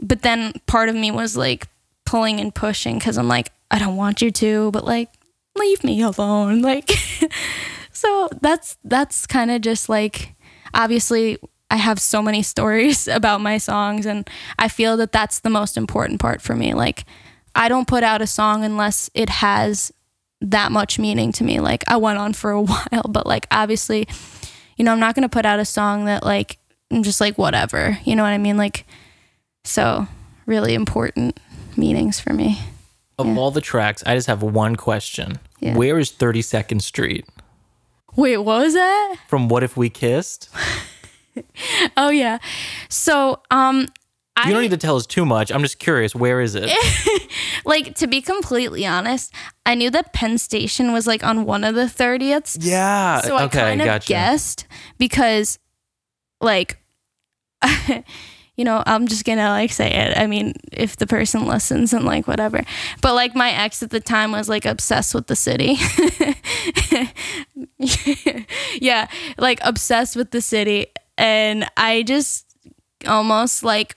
[0.00, 1.68] but then part of me was like
[2.06, 5.10] pulling and pushing cuz I'm like I don't want you to but like
[5.56, 6.62] leave me alone.
[6.62, 6.90] Like
[8.00, 10.34] so that's that's kind of just like
[10.72, 11.38] obviously
[11.70, 15.76] I have so many stories about my songs, and I feel that that's the most
[15.76, 16.74] important part for me.
[16.74, 17.04] Like,
[17.54, 19.92] I don't put out a song unless it has
[20.40, 21.60] that much meaning to me.
[21.60, 24.08] Like, I went on for a while, but like, obviously,
[24.76, 26.58] you know, I'm not going to put out a song that, like,
[26.90, 27.98] I'm just like, whatever.
[28.04, 28.56] You know what I mean?
[28.56, 28.84] Like,
[29.64, 30.08] so
[30.46, 31.38] really important
[31.76, 32.58] meanings for me.
[33.18, 33.36] Of Yeah.
[33.36, 35.38] all the tracks, I just have one question.
[35.60, 35.76] Yeah.
[35.76, 37.26] Where is 32nd Street?
[38.20, 39.16] Wait, what was that?
[39.28, 40.50] From What If We Kissed?
[41.96, 42.38] Oh, yeah.
[42.88, 43.86] So, um,
[44.36, 45.52] I You don't need to tell us too much.
[45.52, 46.14] I'm just curious.
[46.14, 46.68] Where is it?
[47.64, 49.32] like to be completely honest,
[49.64, 52.58] I knew that Penn Station was like on one of the 30ths.
[52.60, 53.20] yeah.
[53.20, 54.08] So I okay, kind of gotcha.
[54.08, 54.66] guessed
[54.98, 55.58] because,
[56.40, 56.82] like,
[58.60, 60.18] you know, I'm just gonna like say it.
[60.18, 62.62] I mean, if the person listens and like whatever.
[63.00, 65.78] But like my ex at the time was like obsessed with the city.
[68.78, 72.54] yeah, like obsessed with the city, and I just
[73.08, 73.96] almost like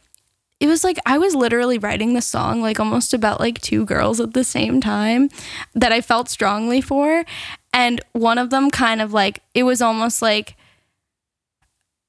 [0.61, 4.21] it was like I was literally writing the song like almost about like two girls
[4.21, 5.29] at the same time
[5.75, 7.25] that I felt strongly for.
[7.73, 10.55] And one of them kind of like it was almost like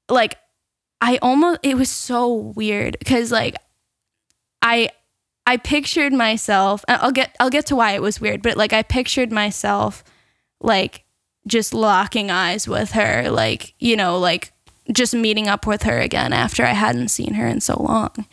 [0.07, 0.37] like
[1.05, 3.55] I almost it was so weird cuz like
[4.63, 4.89] I
[5.45, 8.81] I pictured myself I'll get I'll get to why it was weird, but like I
[8.81, 10.03] pictured myself
[10.59, 11.03] like
[11.47, 14.51] just locking eyes with her like, you know, like
[14.91, 18.25] just meeting up with her again after I hadn't seen her in so long.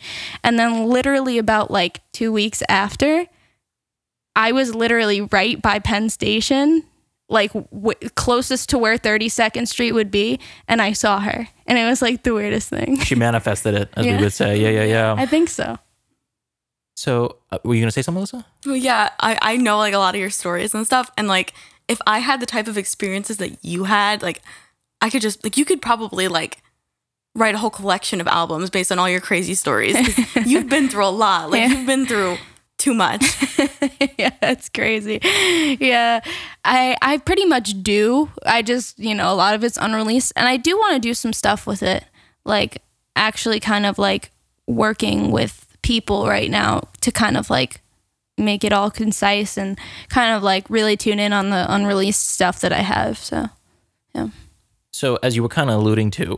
[0.43, 3.27] And then literally about like 2 weeks after
[4.35, 6.83] I was literally right by Penn Station,
[7.33, 11.47] like w- closest to where 32nd Street would be, and I saw her.
[11.67, 12.99] And it was like the weirdest thing.
[13.01, 14.17] She manifested it, as Yeah.
[14.17, 14.59] we would say.
[14.61, 15.15] Yeah, yeah, yeah.
[15.17, 15.77] I think so.
[16.95, 18.45] so, uh, were you going to say something, Melissa?
[18.65, 21.09] Well, yeah, I, I know like a lot of your stories and stuff.
[21.17, 21.53] And like,
[21.87, 24.41] if I had the type of experiences that you had, like,
[25.01, 26.59] I could just, like, you could probably like
[27.35, 29.97] write a whole collection of albums based on all your crazy stories.
[30.45, 31.49] You've been through a lot.
[31.49, 31.67] Like, Yeah.
[31.77, 32.37] you've been through
[32.83, 33.23] too much.
[34.17, 35.19] yeah, that's crazy.
[35.79, 36.19] Yeah.
[36.65, 38.29] I I pretty much do.
[38.45, 41.13] I just, you know, a lot of it's unreleased and I do want to do
[41.13, 42.03] some stuff with it.
[42.43, 42.81] Like
[43.15, 44.31] actually kind of like
[44.67, 47.79] working with people right now to kind of like
[48.37, 52.59] make it all concise and kind of like really tune in on the unreleased stuff
[52.59, 53.17] that I have.
[53.17, 53.47] So,
[54.13, 54.27] yeah.
[54.91, 56.37] So, as you were kind of alluding to,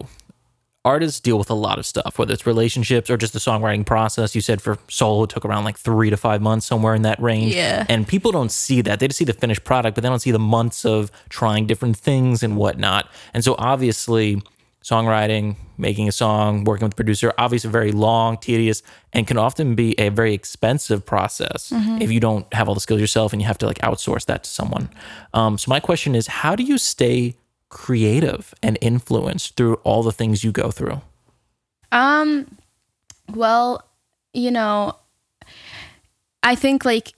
[0.85, 4.35] artists deal with a lot of stuff, whether it's relationships or just the songwriting process.
[4.35, 7.19] You said for solo, it took around like three to five months, somewhere in that
[7.21, 7.53] range.
[7.53, 7.85] Yeah.
[7.89, 8.99] And people don't see that.
[8.99, 11.97] They just see the finished product, but they don't see the months of trying different
[11.97, 13.09] things and whatnot.
[13.33, 14.41] And so, obviously,
[14.83, 19.73] songwriting, making a song, working with a producer, obviously very long, tedious, and can often
[19.73, 23.47] be a very expensive process if you don't have all the skills yourself and you
[23.47, 24.89] have to like outsource that to someone.
[25.33, 27.35] Um, so my question is, how do you stay
[27.75, 31.01] creative and influenced through all the things you go through?
[31.91, 32.57] Um,
[33.33, 33.83] well,
[34.33, 34.95] you know,
[36.41, 37.13] I think like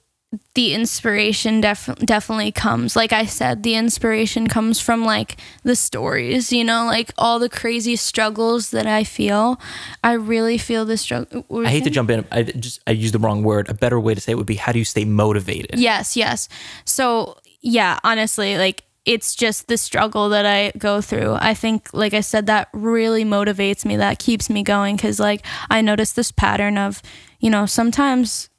[0.54, 2.96] the inspiration def- definitely comes.
[2.96, 7.48] Like I said, the inspiration comes from like the stories, you know, like all the
[7.48, 9.60] crazy struggles that I feel.
[10.02, 11.44] I really feel the struggle.
[11.64, 12.26] I hate to jump in.
[12.32, 13.70] I just I used the wrong word.
[13.70, 15.78] A better way to say it would be, how do you stay motivated?
[15.78, 16.48] Yes, yes.
[16.84, 21.38] So, yeah, honestly, like it's just the struggle that I go through.
[21.40, 23.96] I think, like I said, that really motivates me.
[23.96, 27.00] That keeps me going because, like, I notice this pattern of,
[27.40, 28.50] you know, sometimes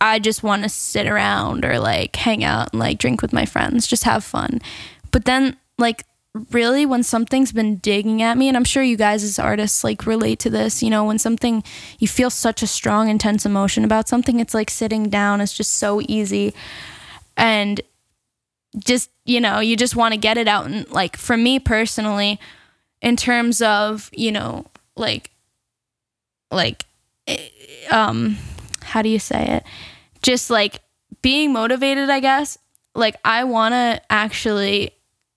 [0.00, 3.44] I just want to sit around or like hang out and like drink with my
[3.44, 4.62] friends, just have fun.
[5.10, 6.06] But then, like,
[6.52, 10.06] really, when something's been digging at me, and I'm sure you guys as artists like
[10.06, 11.62] relate to this, you know, when something
[11.98, 15.74] you feel such a strong, intense emotion about something, it's like sitting down is just
[15.74, 16.54] so easy.
[17.36, 17.82] And
[18.78, 20.66] just, you know, you just want to get it out.
[20.66, 22.38] And like, for me personally,
[23.02, 25.30] in terms of, you know, like,
[26.50, 26.84] like,
[27.26, 27.48] eh,
[27.90, 28.36] um,
[28.82, 29.64] how do you say it?
[30.22, 30.80] Just like
[31.22, 32.58] being motivated, I guess.
[32.94, 34.92] Like I want to actually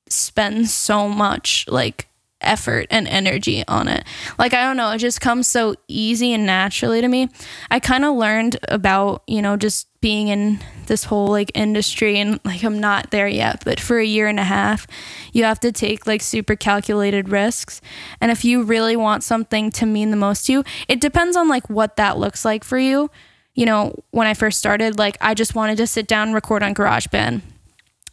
[0.09, 2.07] spend so much like
[2.43, 4.03] effort and energy on it.
[4.37, 7.29] Like I don't know, it just comes so easy and naturally to me.
[7.71, 12.39] I kind of learned about, you know, just being in this whole like industry and
[12.43, 14.85] like I'm not there yet, but for a year and a half,
[15.31, 17.79] you have to take like super calculated risks.
[18.19, 21.47] And if you really want something to mean the most to you, it depends on
[21.47, 23.09] like what that looks like for you.
[23.55, 26.63] you know, when I first started, like I just wanted to sit down and record
[26.63, 27.41] on GarageBand.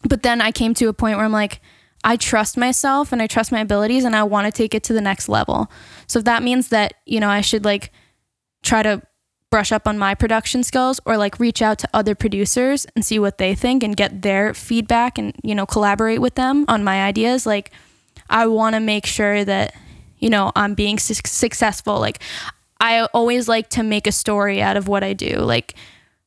[0.09, 1.61] But then I came to a point where I'm like,
[2.03, 4.93] I trust myself and I trust my abilities and I want to take it to
[4.93, 5.71] the next level.
[6.07, 7.93] So if that means that, you know, I should like
[8.63, 9.03] try to
[9.51, 13.19] brush up on my production skills or like reach out to other producers and see
[13.19, 17.03] what they think and get their feedback and, you know, collaborate with them on my
[17.03, 17.73] ideas, like
[18.29, 19.75] I want to make sure that,
[20.19, 21.99] you know, I'm being su- successful.
[21.99, 22.23] Like
[22.81, 25.39] I always like to make a story out of what I do.
[25.39, 25.75] Like,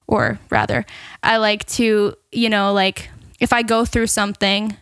[0.05, 0.86] or rather,
[1.23, 3.09] I like to, you know, like
[3.39, 4.77] if I go through something,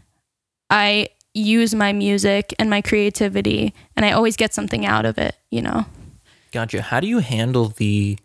[0.72, 5.36] I use my music and my creativity and I always get something out of it,
[5.50, 5.86] you know?
[6.52, 6.82] Gotcha.
[6.82, 8.18] How do you handle the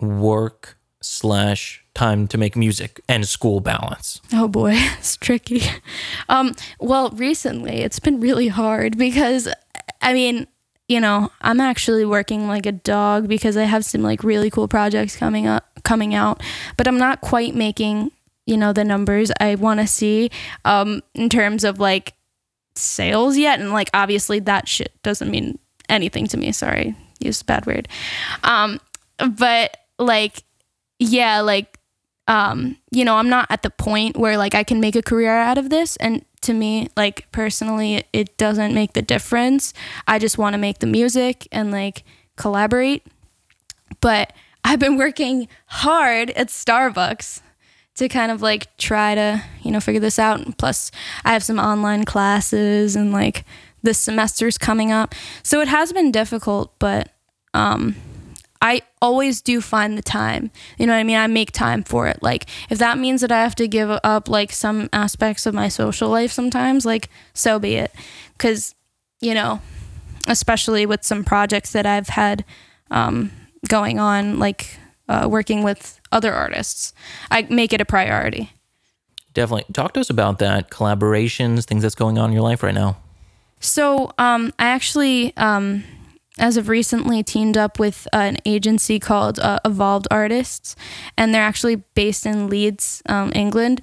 [0.00, 4.20] work slash time to make music and school balance?
[4.32, 5.62] Oh boy, it's tricky.
[6.28, 9.48] Um, well, recently it's been really hard because,
[10.00, 10.46] I mean,
[10.88, 14.68] you know, I'm actually working like a dog because I have some like really cool
[14.68, 16.42] projects coming up, coming out,
[16.76, 18.10] but I'm not quite making,
[18.46, 20.30] you know, the numbers I want to see
[20.64, 22.14] um, in terms of like
[22.74, 23.60] sales yet.
[23.60, 26.52] And like, obviously, that shit doesn't mean anything to me.
[26.52, 27.88] Sorry, used a bad word.
[28.42, 28.80] Um,
[29.18, 30.42] but like,
[30.98, 31.78] yeah, like,
[32.28, 35.36] um, you know, I'm not at the point where like I can make a career
[35.36, 35.96] out of this.
[35.96, 39.74] And to me, like personally, it doesn't make the difference.
[40.06, 42.04] I just want to make the music and like
[42.36, 43.06] collaborate.
[44.00, 44.32] But
[44.64, 47.42] I've been working hard at Starbucks
[47.96, 50.58] to kind of like try to, you know, figure this out.
[50.58, 50.90] Plus,
[51.24, 53.44] I have some online classes and like
[53.82, 55.14] this semester's coming up.
[55.42, 57.10] So it has been difficult, but
[57.54, 57.96] um
[58.60, 60.52] I always do find the time.
[60.78, 61.16] You know what I mean?
[61.16, 62.22] I make time for it.
[62.22, 65.68] Like if that means that I have to give up like some aspects of my
[65.68, 67.92] social life sometimes, like so be it.
[68.38, 68.74] Cuz
[69.20, 69.60] you know,
[70.26, 72.44] especially with some projects that I've had
[72.90, 73.30] um,
[73.68, 74.76] going on like
[75.12, 76.94] uh, working with other artists,
[77.30, 78.52] I make it a priority.
[79.34, 79.72] Definitely.
[79.72, 82.96] Talk to us about that collaborations, things that's going on in your life right now.
[83.60, 85.84] So um, I actually, um,
[86.38, 90.76] as of recently, teamed up with an agency called uh, Evolved Artists,
[91.16, 93.80] and they're actually based in Leeds, um, England,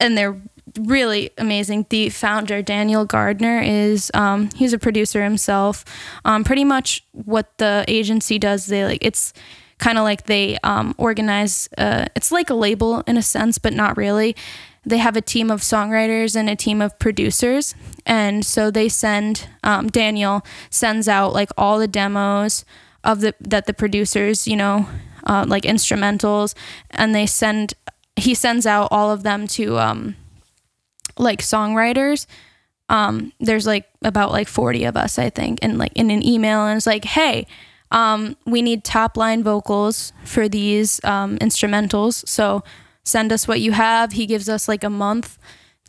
[0.00, 0.40] and they're
[0.80, 1.86] really amazing.
[1.88, 5.84] The founder, Daniel Gardner, is um, he's a producer himself.
[6.24, 9.32] Um, pretty much what the agency does, they like it's
[9.78, 11.68] kind of like they um, organize.
[11.76, 14.36] Uh, it's like a label in a sense, but not really
[14.86, 19.48] they have a team of songwriters and a team of producers and so they send
[19.62, 22.64] um, daniel sends out like all the demos
[23.02, 24.86] of the that the producers you know
[25.24, 26.54] uh, like instrumentals
[26.90, 27.74] and they send
[28.16, 30.14] he sends out all of them to um,
[31.18, 32.26] like songwriters
[32.90, 36.66] um, there's like about like 40 of us i think and like in an email
[36.66, 37.46] and it's like hey
[37.90, 42.62] um, we need top line vocals for these um, instrumentals so
[43.04, 44.12] send us what you have.
[44.12, 45.38] He gives us like a month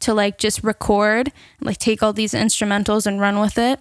[0.02, 1.32] to like just record,
[1.62, 3.80] like take all these instrumentals and run with it.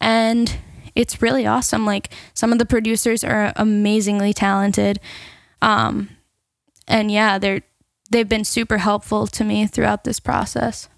[0.00, 0.56] And
[0.94, 1.84] it's really awesome.
[1.84, 5.00] Like some of the producers are amazingly talented.
[5.60, 6.10] Um
[6.86, 7.62] and yeah, they're
[8.10, 10.88] they've been super helpful to me throughout this process.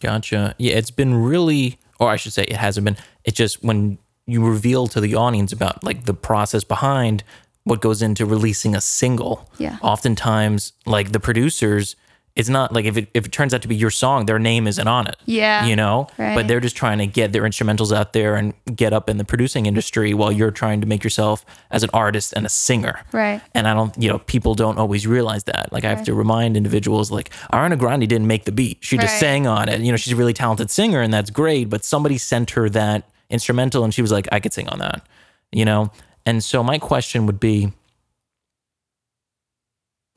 [0.00, 0.54] Gotcha.
[0.58, 2.96] Yeah, it's been really, or I should say, it hasn't been.
[3.24, 3.98] It just when
[4.30, 7.22] you reveal to the audience about like the process behind
[7.64, 9.48] what goes into releasing a single.
[9.58, 9.76] Yeah.
[9.82, 11.94] Oftentimes, like the producers,
[12.36, 14.66] it's not like if it if it turns out to be your song, their name
[14.66, 15.16] isn't on it.
[15.26, 15.66] Yeah.
[15.66, 16.06] You know?
[16.16, 16.34] Right.
[16.34, 19.24] But they're just trying to get their instrumentals out there and get up in the
[19.24, 23.00] producing industry while you're trying to make yourself as an artist and a singer.
[23.12, 23.42] Right.
[23.52, 25.70] And I don't, you know, people don't always realize that.
[25.72, 28.78] Like I have to remind individuals like Ariana Grande didn't make the beat.
[28.80, 29.20] She just Right.
[29.20, 29.80] sang on it.
[29.80, 33.04] You know, she's a really talented singer and that's great, but somebody sent her that
[33.30, 35.06] instrumental and she was like, I could sing on that.
[35.52, 35.90] You know?
[36.26, 37.72] And so my question would be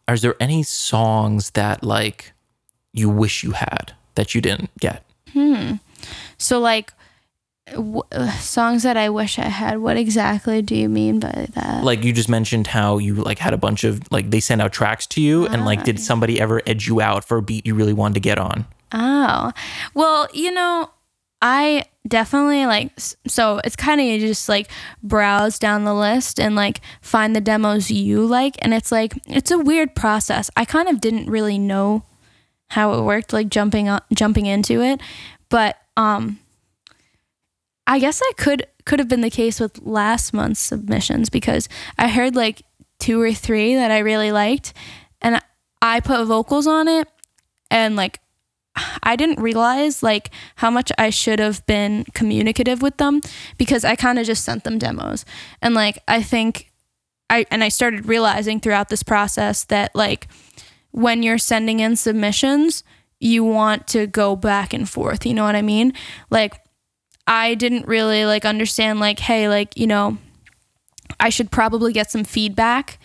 [0.08, 2.34] Are there any songs that like
[2.92, 5.04] you wish you had that you didn't get?
[5.32, 5.74] Hmm.
[6.38, 6.94] So like
[7.72, 9.80] w- uh, songs that I wish I had.
[9.80, 11.84] What exactly do you mean by that?
[11.84, 14.74] Like you just mentioned how you like had a bunch of like they sent out
[14.74, 17.74] tracks to you and like did somebody ever edge you out for a beat you
[17.76, 18.66] really wanted to get on?
[18.92, 19.52] Oh,
[19.96, 20.92] well, you know,
[21.46, 22.92] I definitely like,
[23.28, 24.70] so it's kind of you just like
[25.04, 28.56] browse down the list and like find the demos you like.
[28.60, 30.50] And it's like, it's a weird process.
[30.56, 32.04] I kind of didn't really know
[32.70, 35.02] how it worked, like jumping on, jumping into it.
[35.50, 36.40] But, um,
[37.86, 41.68] I guess I could could have been the case with last month's submissions because
[41.98, 42.62] I heard like
[43.00, 44.74] two or three that I really liked
[45.22, 45.42] and
[45.82, 47.10] I put vocals on it
[47.70, 48.20] and like
[49.04, 53.22] I didn't realize like how much I should have been communicative with them
[53.58, 55.26] because I kind of just sent them demos.
[55.62, 56.72] And like I think
[57.30, 60.28] I and I started realizing throughout this process that like
[60.92, 62.84] when you're sending in submissions,
[63.20, 65.26] you want to go back and forth.
[65.26, 65.94] You know what I mean?
[66.30, 66.60] Like
[67.28, 70.18] I didn't really like understand like hey, like, you know,
[71.20, 73.00] I should probably get some feedback.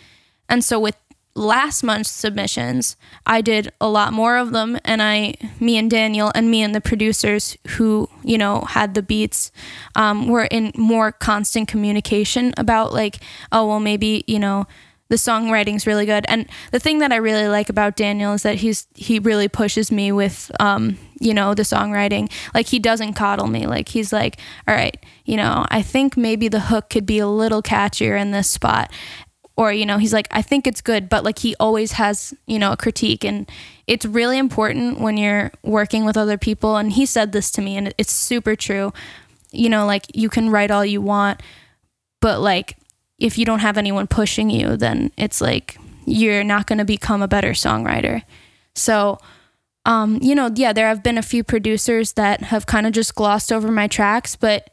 [0.47, 0.97] And so with
[1.35, 6.31] last month's submissions, I did a lot more of them and I me and Daniel
[6.35, 9.51] and me and the producers who, you know, had the beats
[9.95, 13.17] um, were in more constant communication about like,
[13.51, 14.67] oh well maybe, you know,
[15.09, 16.25] the songwriting's really good.
[16.27, 19.91] And the thing that I really like about Daniel is that he's he really pushes
[19.91, 22.31] me with um, you know, the songwriting.
[22.53, 23.67] Like he doesn't coddle me.
[23.67, 27.27] Like he's like, "All right, you know, I think maybe the hook could be a
[27.27, 28.91] little catchier in this spot."
[29.59, 32.57] Or, you know, he's like, "I think it's good," but like he always has, you
[32.57, 33.45] know, a critique and
[33.87, 37.75] it's really important when you're working with other people and he said this to me
[37.75, 38.93] and it's super true.
[39.51, 41.41] You know, like you can write all you want,
[42.21, 42.77] but like
[43.17, 47.21] if you don't have anyone pushing you, then it's like you're not going to become
[47.21, 48.23] a better songwriter.
[48.75, 49.17] So,
[49.83, 53.13] um, you know, yeah, there have been a few producers that have kind of just
[53.13, 54.69] glossed over my tracks, but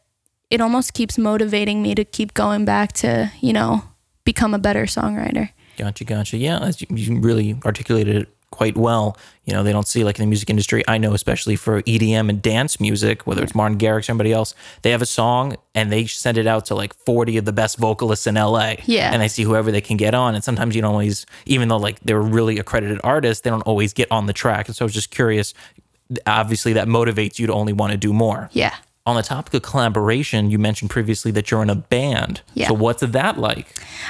[0.49, 3.83] it almost keeps motivating me to keep going back to, you know,
[4.27, 5.49] become a better songwriter.
[5.79, 6.37] Gotcha, gotcha.
[6.37, 9.17] Yeah, as you, you really articulated it quite well.
[9.45, 10.83] You know, they don't see like in the music industry.
[10.89, 14.55] I know, especially for EDM and dance music, whether it's Martin Garrix or somebody else,
[14.83, 17.77] they have a song and they send it out to like 40 of the best
[17.79, 18.77] vocalists in LA.
[18.85, 19.13] Yeah.
[19.13, 20.35] And they see whoever they can get on.
[20.35, 23.93] And sometimes you don't always, even though like they're really accredited artists, they don't always
[23.93, 24.69] get on the track.
[24.69, 25.53] And so I was just curious.
[26.25, 28.49] Obviously, that motivates you to only want to do more.
[28.53, 28.75] Yeah.
[29.07, 32.43] On the topic of collaboration, you mentioned previously that you're in a band.
[32.55, 32.69] Yeah.
[32.69, 33.69] So what's that like?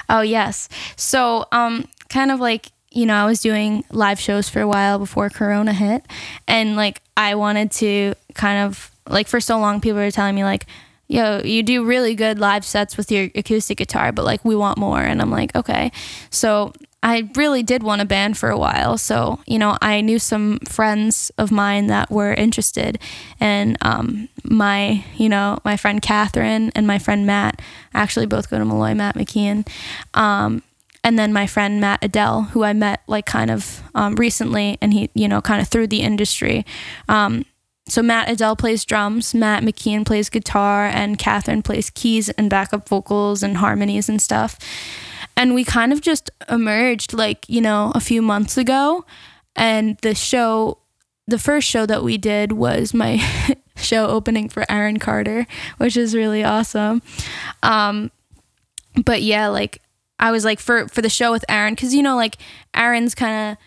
[0.08, 0.68] Oh, yes.
[0.96, 4.98] So, um, kind of like you know, I was doing live shows for a while
[4.98, 6.06] before Corona hit.
[6.48, 10.44] And like, I wanted to kind of, like, for so long, people were telling me,
[10.44, 10.64] like,
[11.06, 14.78] yo, you do really good live sets with your acoustic guitar, but like, we want
[14.78, 15.00] more.
[15.00, 15.92] And I'm like, okay.
[16.30, 16.72] So
[17.06, 18.98] I really did want a band for a while.
[18.98, 22.98] So, you know, I knew some friends of mine that were interested.
[23.38, 27.62] And um, my, you know, my friend Catherine and my friend Matt
[27.94, 29.68] actually both go to Molloy, Matt McKeon.
[30.14, 30.64] Um,
[31.04, 34.92] and then my friend Matt Adele, who I met like kind of um, recently, and
[34.92, 36.66] he, you know, kind of through the industry.
[37.08, 37.44] Um,
[37.88, 42.88] so Matt Adele plays drums, Matt McKeon plays guitar, and Catherine plays keys and backup
[42.88, 44.58] vocals and harmonies and stuff.
[45.36, 49.04] And we kind of just emerged like, you know, a few months ago.
[49.54, 50.78] And the show,
[51.26, 53.22] the first show that we did was my
[53.76, 55.46] show opening for Aaron Carter,
[55.78, 57.02] which is really awesome.
[57.62, 58.10] Um,
[59.04, 59.82] but yeah, like
[60.18, 62.36] I was like for for the show with Aaron because you know like
[62.74, 63.58] Aaron's kind of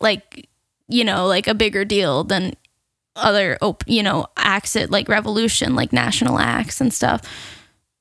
[0.00, 0.48] like
[0.88, 2.54] you know like a bigger deal than
[3.16, 7.22] other op- you know acts at like Revolution like national acts and stuff.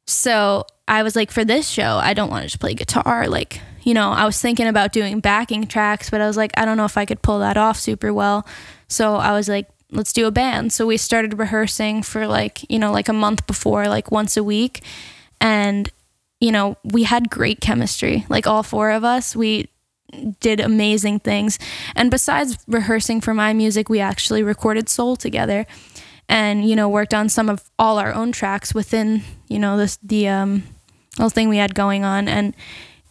[0.08, 3.62] So I was like for this show I don't want to just play guitar like
[3.84, 6.78] you know I was thinking about doing backing tracks but I was like I don't
[6.78, 8.46] know if I could pull that off super well.
[8.88, 10.74] So I was like let's do a band.
[10.74, 14.44] So we started rehearsing for like you know like a month before like once a
[14.44, 14.84] week
[15.40, 15.90] and
[16.44, 18.26] you know, we had great chemistry.
[18.28, 19.70] Like all four of us, we
[20.42, 21.58] did amazing things.
[21.96, 25.66] And besides rehearsing for my music, we actually recorded Soul together
[26.28, 29.98] and, you know, worked on some of all our own tracks within, you know, this
[30.04, 30.64] the um
[31.18, 32.56] whole thing we had going on and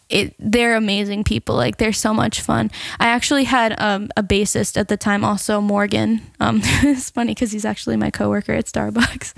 [0.09, 1.55] it they're amazing people.
[1.55, 2.69] Like they're so much fun.
[2.99, 6.21] I actually had um, a bassist at the time also morgan.
[6.39, 9.33] Um, it's funny because he's actually my coworker at starbucks.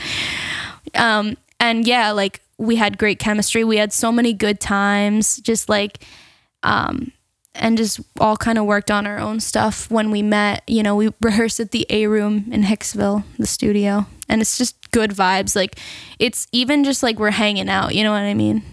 [0.94, 3.64] Um, and yeah like we had great chemistry.
[3.64, 6.04] We had so many good times, just like,
[6.64, 7.12] um,
[7.56, 10.64] and just all kind of worked on our own stuff when we met.
[10.68, 14.92] You know, we rehearsed at the A Room in Hicksville, the studio, and it's just
[14.92, 15.56] good vibes.
[15.56, 15.80] Like,
[16.20, 17.96] it's even just like we're hanging out.
[17.96, 18.64] You know what I mean?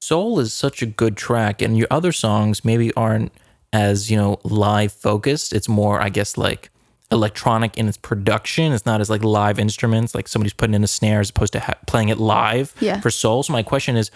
[0.00, 3.32] Soul is such a good track, and your other songs maybe aren't
[3.72, 5.52] as you know live focused.
[5.52, 6.70] It's more, I guess, like
[7.10, 8.72] electronic in its production.
[8.72, 11.60] It's not as like live instruments, like somebody's putting in a snare as opposed to
[11.60, 13.00] ha- playing it live Yeah.
[13.00, 13.42] for Soul.
[13.44, 14.10] So my question is,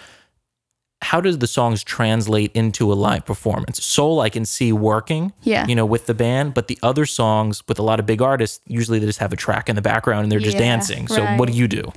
[1.03, 3.83] how does the songs translate into a live performance?
[3.85, 5.67] Soul, I can see working, Yeah.
[5.67, 8.61] you know, with the band, but the other songs with a lot of big artists,
[8.67, 11.09] usually they just have a track in the background and they're just Yeah, dancing.
[11.09, 11.91] So what do you do?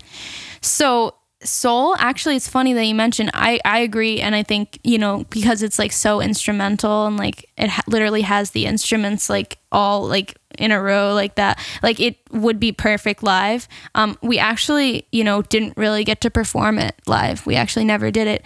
[0.62, 4.98] So soul actually it's funny that you mentioned i i agree and i think you
[4.98, 9.58] know because it's like so instrumental and like it ha- literally has the instruments like
[9.70, 14.40] all like in a row like that like it would be perfect live um we
[14.40, 18.42] actually you know didn't really get to perform it live we actually never did it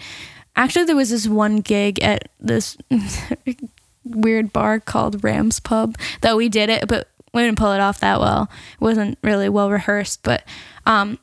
[0.58, 2.76] actually there was this one gig at this
[4.04, 8.00] weird bar called Rams Pub that we did it, but we didn't pull it off
[8.00, 8.50] that well.
[8.74, 10.44] It wasn't really well rehearsed, but
[10.84, 11.18] um,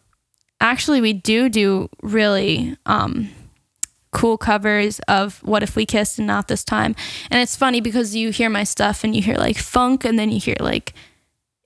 [0.62, 3.30] actually we do do really um,
[4.12, 6.96] cool covers of What If We Kissed and Not This Time.
[7.30, 10.32] And it's funny because you hear my stuff and you hear like funk and then
[10.32, 10.94] you hear like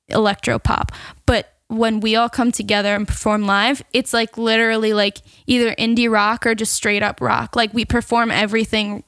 [0.07, 0.91] electro pop.
[1.27, 6.11] But when we all come together and perform live, it's like literally like either indie
[6.11, 7.55] rock or just straight up rock.
[7.55, 9.03] Like we perform everything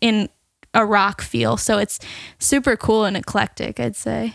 [0.00, 0.28] in
[0.72, 1.56] a rock feel.
[1.56, 1.98] So it's
[2.38, 4.34] super cool and eclectic, I'd say.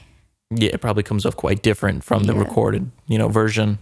[0.49, 3.79] Yeah, it probably comes off quite different from the recorded, you know, version.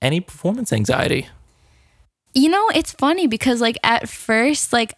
[0.00, 1.28] Any performance anxiety?
[2.34, 4.94] You know, it's funny because like at first, like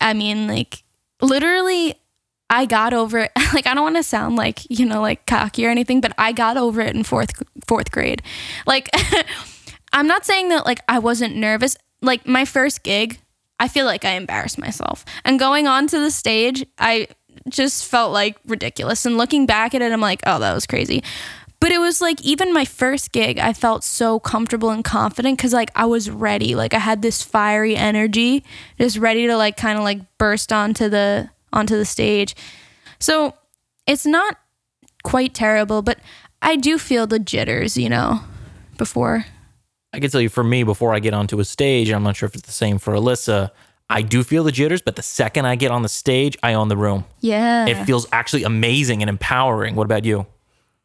[0.00, 0.82] I mean, like
[1.20, 2.00] literally
[2.50, 3.32] I got over it.
[3.54, 6.32] Like I don't want to sound like, you know, like cocky or anything, but I
[6.32, 7.30] got over it in fourth
[7.66, 8.22] fourth grade.
[8.66, 8.90] Like
[9.94, 11.78] I'm not saying that like I wasn't nervous.
[12.02, 13.18] Like my first gig,
[13.58, 15.06] I feel like I embarrassed myself.
[15.24, 17.08] And going onto the stage, I
[17.48, 19.06] just felt like ridiculous.
[19.06, 21.02] And looking back at it, I'm like, oh, that was crazy.
[21.60, 25.52] But it was like even my first gig, I felt so comfortable and confident because
[25.52, 26.54] like I was ready.
[26.54, 28.44] Like I had this fiery energy,
[28.78, 32.34] just ready to like kind of like burst onto the onto the stage.
[32.98, 33.34] So
[33.86, 34.36] it's not
[35.02, 35.98] quite terrible, but
[36.42, 38.20] I do feel the jitters, you know,
[38.76, 39.26] before.
[39.92, 42.26] I can tell you for me, before I get onto a stage, I'm not sure
[42.26, 43.50] if it's the same for Alyssa.
[43.90, 46.68] I do feel the jitters, but the second I get on the stage, I own
[46.68, 47.06] the room.
[47.20, 47.66] Yeah.
[47.66, 49.74] It feels actually amazing and empowering.
[49.74, 50.26] What about you?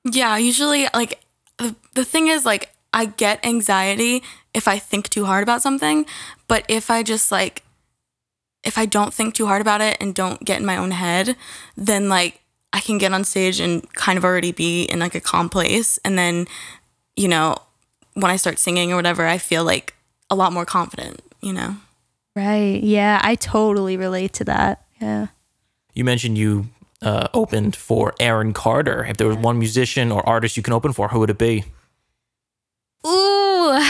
[0.06, 1.20] Yeah, usually like
[1.58, 6.06] the, the thing is like I get anxiety if I think too hard about something,
[6.48, 7.64] but if I just like
[8.64, 11.36] if I don't think too hard about it and don't get in my own head,
[11.76, 12.42] then like
[12.72, 16.00] I can get on stage and kind of already be in like a calm place
[16.04, 16.48] and then
[17.16, 17.58] you know,
[18.16, 19.94] when I start singing or whatever, I feel like
[20.30, 21.76] a lot more confident, you know.
[22.36, 22.82] right.
[22.82, 24.86] Yeah, I totally relate to that.
[25.00, 25.28] Yeah.
[25.94, 26.70] You mentioned you
[27.04, 29.06] uh, opened for Aaron Carter.
[29.06, 31.66] If there was one musician or artist you can open for, who would it be?
[33.06, 33.80] Ooh.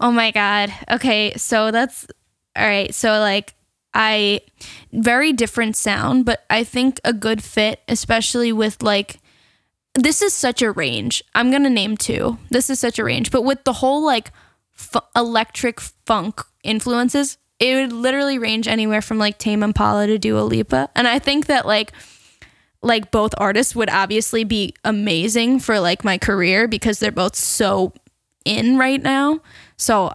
[0.00, 0.72] Oh my god.
[0.90, 2.08] Okay, so that's
[2.56, 2.92] all right.
[2.92, 3.54] So like
[3.94, 4.40] I
[4.92, 9.18] very different sound, but I think a good fit especially with like
[9.94, 11.22] this is such a range.
[11.34, 12.38] I'm to name two.
[12.48, 14.32] This is such a range, but with the whole like
[14.70, 20.40] fu- electric funk influences, it would literally range anywhere from like Tame Impala to Dua
[20.40, 20.88] Lipa.
[20.96, 21.92] And I think that like
[22.82, 27.92] like both artists would obviously be amazing for like my career because they're both so
[28.44, 29.40] in right now.
[29.76, 30.12] So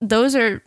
[0.00, 0.62] those are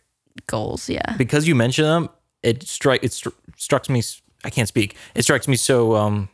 [0.48, 1.16] goals, yeah.
[1.18, 2.10] Because you mentioned them,
[2.44, 3.20] it strike it
[3.58, 4.04] struck me.
[4.46, 4.96] I can't speak.
[5.16, 6.30] It strikes me so um,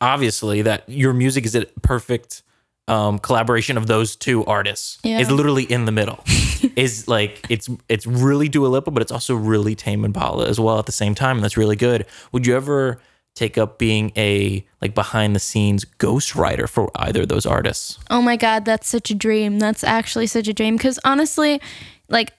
[0.00, 2.42] obviously that your music is a perfect
[2.88, 4.98] um, collaboration of those two artists.
[5.02, 5.18] Yeah.
[5.18, 6.22] Is literally in the middle.
[6.76, 10.78] is like it's it's really Dua Lipa, but it's also really Tame Impala as well
[10.78, 12.06] at the same time, and that's really good.
[12.32, 13.00] Would you ever
[13.34, 17.98] take up being a like behind the scenes ghostwriter for either of those artists?
[18.10, 19.58] Oh my god, that's such a dream.
[19.58, 21.60] That's actually such a dream cuz honestly,
[22.08, 22.32] like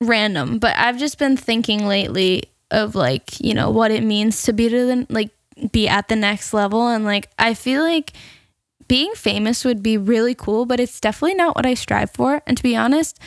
[0.00, 4.52] random, but I've just been thinking lately of like, you know, what it means to
[4.52, 5.30] be to the like
[5.72, 8.12] be at the next level and like I feel like
[8.88, 12.42] being famous would be really cool, but it's definitely not what I strive for.
[12.46, 13.18] And to be honest,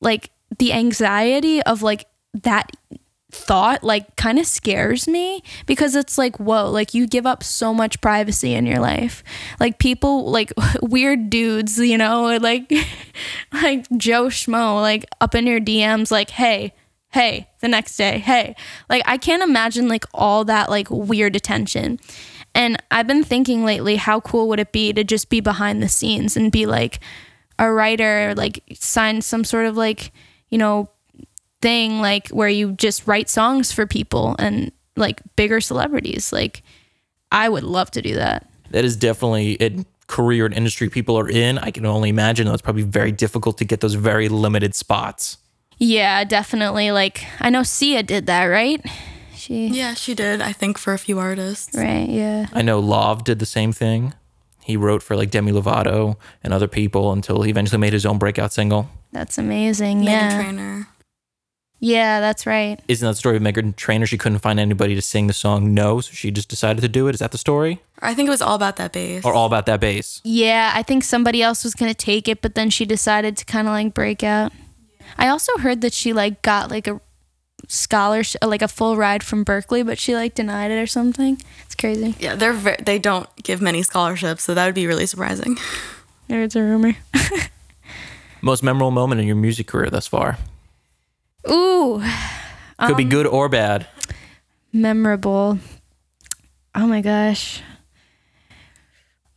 [0.00, 2.70] like the anxiety of like that
[3.30, 7.74] thought like kind of scares me because it's like whoa like you give up so
[7.74, 9.22] much privacy in your life.
[9.60, 10.52] Like people like
[10.82, 12.72] weird dudes you know like
[13.52, 16.72] like joe schmo like up in your dms like hey
[17.10, 18.54] hey the next day hey.
[18.88, 21.98] Like i can't imagine like all that like weird attention.
[22.54, 25.88] And i've been thinking lately how cool would it be to just be behind the
[25.88, 27.00] scenes and be like
[27.58, 30.12] a writer like sign some sort of like
[30.48, 30.88] you know
[31.60, 36.62] thing like where you just write songs for people and like bigger celebrities like
[37.32, 41.28] i would love to do that that is definitely a career and industry people are
[41.28, 41.58] in.
[41.58, 45.36] I can only imagine though it's probably very difficult to get those very limited spots.
[45.78, 48.80] yeah definitely like i know sia did that right
[49.34, 51.74] she Yeah, she did, I think for a few artists.
[51.76, 54.12] right yeah I know Lauv did the same thing.
[54.62, 58.18] He wrote for like Demi Lovato and other people until he eventually made his own
[58.18, 58.88] breakout single.
[59.12, 60.88] that's amazing Meghan yeah Trainor.
[61.80, 64.06] Yeah that's right Isn't that the story of Meghan Trainor?
[64.06, 67.06] She couldn't find anybody to sing the song No, so she just decided to do
[67.08, 67.14] it.
[67.14, 67.80] Is that the story?
[68.00, 69.24] I think it was all about that bass.
[69.24, 70.20] Or all about that bass?
[70.24, 73.66] yeah i think somebody else was gonna take it but then she decided to kind
[73.68, 74.52] of like break out
[75.16, 77.00] i also heard that she like got like a
[77.66, 81.40] scholarship uh, like a full ride from berklee but she like denied it or something
[81.64, 85.06] it's crazy yeah, they're ve- they don't give many scholarships, so that would be really
[85.06, 85.56] surprising.
[86.28, 86.96] there's a rumor
[88.40, 90.38] Most memorable moment in your music career thus far?
[91.50, 92.02] Ooh
[92.78, 93.86] Could be good or bad.
[94.72, 95.58] memorable.
[96.74, 97.62] Oh my gosh.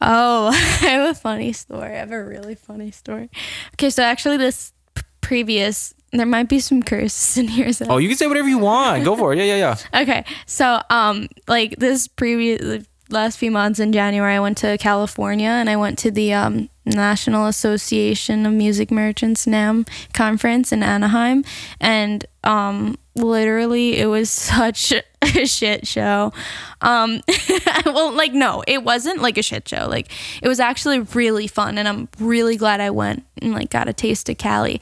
[0.02, 1.92] Oh, I have a funny story.
[1.94, 3.30] I have a really funny story.
[3.76, 7.72] Okay, so actually, this p- previous there might be some curses in here.
[7.72, 7.86] So.
[7.90, 9.06] Oh, you can say whatever you want.
[9.06, 9.38] Go for it.
[9.38, 9.78] Yeah, yeah, yeah.
[10.02, 15.50] Okay, so um, like this previous last few months in January, I went to California
[15.50, 21.44] and I went to the um National Association of Music Merchants NAMM conference in Anaheim,
[21.80, 26.34] and um, literally it was such a shit show.
[26.82, 27.22] Um,
[27.86, 29.88] well, like no, it wasn't like a shit show.
[29.88, 30.12] Like
[30.42, 33.94] it was actually really fun, and I'm really glad I went and like got a
[33.94, 34.82] taste of Cali.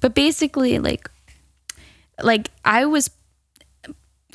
[0.00, 1.10] But basically, like,
[2.22, 3.10] like I was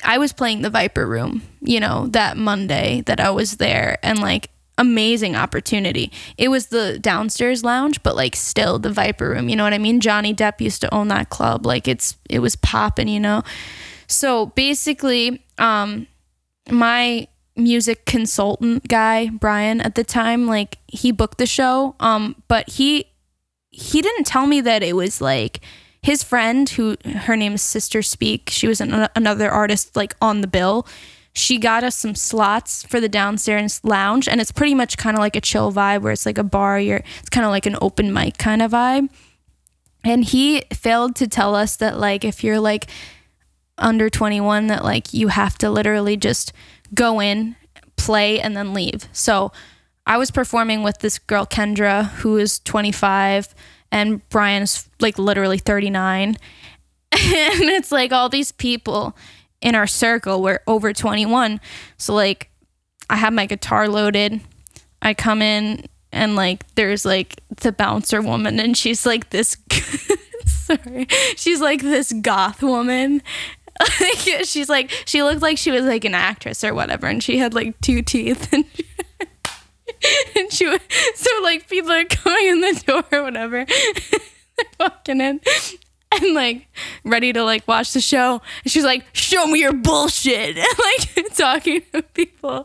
[0.04, 4.20] I was playing the Viper Room, you know, that Monday that I was there and
[4.20, 6.12] like amazing opportunity.
[6.36, 9.78] It was the downstairs lounge, but like still the Viper Room, you know what I
[9.78, 10.00] mean?
[10.00, 11.64] Johnny Depp used to own that club.
[11.64, 13.42] Like it's it was popping, you know.
[14.06, 16.06] So basically, um
[16.70, 22.68] my music consultant guy, Brian at the time, like he booked the show, um but
[22.70, 23.06] he
[23.70, 25.60] he didn't tell me that it was like
[26.02, 30.40] his friend who her name is sister speak she was an, another artist like on
[30.40, 30.86] the bill
[31.36, 35.20] she got us some slots for the downstairs lounge and it's pretty much kind of
[35.20, 37.76] like a chill vibe where it's like a bar you're it's kind of like an
[37.80, 39.08] open mic kind of vibe
[40.04, 42.86] and he failed to tell us that like if you're like
[43.78, 46.52] under 21 that like you have to literally just
[46.94, 47.54] go in
[47.96, 49.52] play and then leave so
[50.06, 53.54] i was performing with this girl kendra who is 25
[53.92, 56.28] and Brian's like literally 39.
[57.12, 59.16] and it's like all these people
[59.60, 61.60] in our circle we're over 21.
[61.98, 62.50] So like
[63.08, 64.40] I have my guitar loaded.
[65.02, 69.56] I come in and like there's like the bouncer woman and she's like this
[70.46, 71.06] sorry.
[71.36, 73.22] She's like this goth woman.
[74.44, 77.54] she's like she looked like she was like an actress or whatever and she had
[77.54, 78.64] like two teeth and
[80.36, 80.80] and she was,
[81.14, 83.66] so like people are coming in the door or whatever
[84.80, 85.40] walking in
[86.22, 86.68] and like
[87.04, 88.40] ready to like watch the show.
[88.62, 90.56] And she's like show me your bullshit.
[90.66, 92.64] And like talking to people.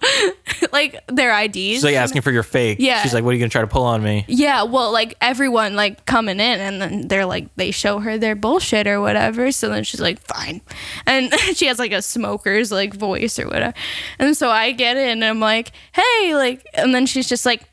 [0.71, 2.77] Like their IDs She's like asking for your fake.
[2.79, 3.01] Yeah.
[3.01, 4.25] She's like, what are you gonna try to pull on me?
[4.27, 8.35] yeah well like everyone like coming in and then they're like they show her their
[8.35, 9.51] bullshit or whatever.
[9.51, 10.61] So then she's like fine.
[11.05, 13.73] And she has like a smoker's like voice or whatever.
[14.19, 17.63] And so I get in and I'm like hey like and then she's just like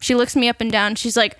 [0.00, 0.94] she looks me up and down.
[0.96, 1.38] She's like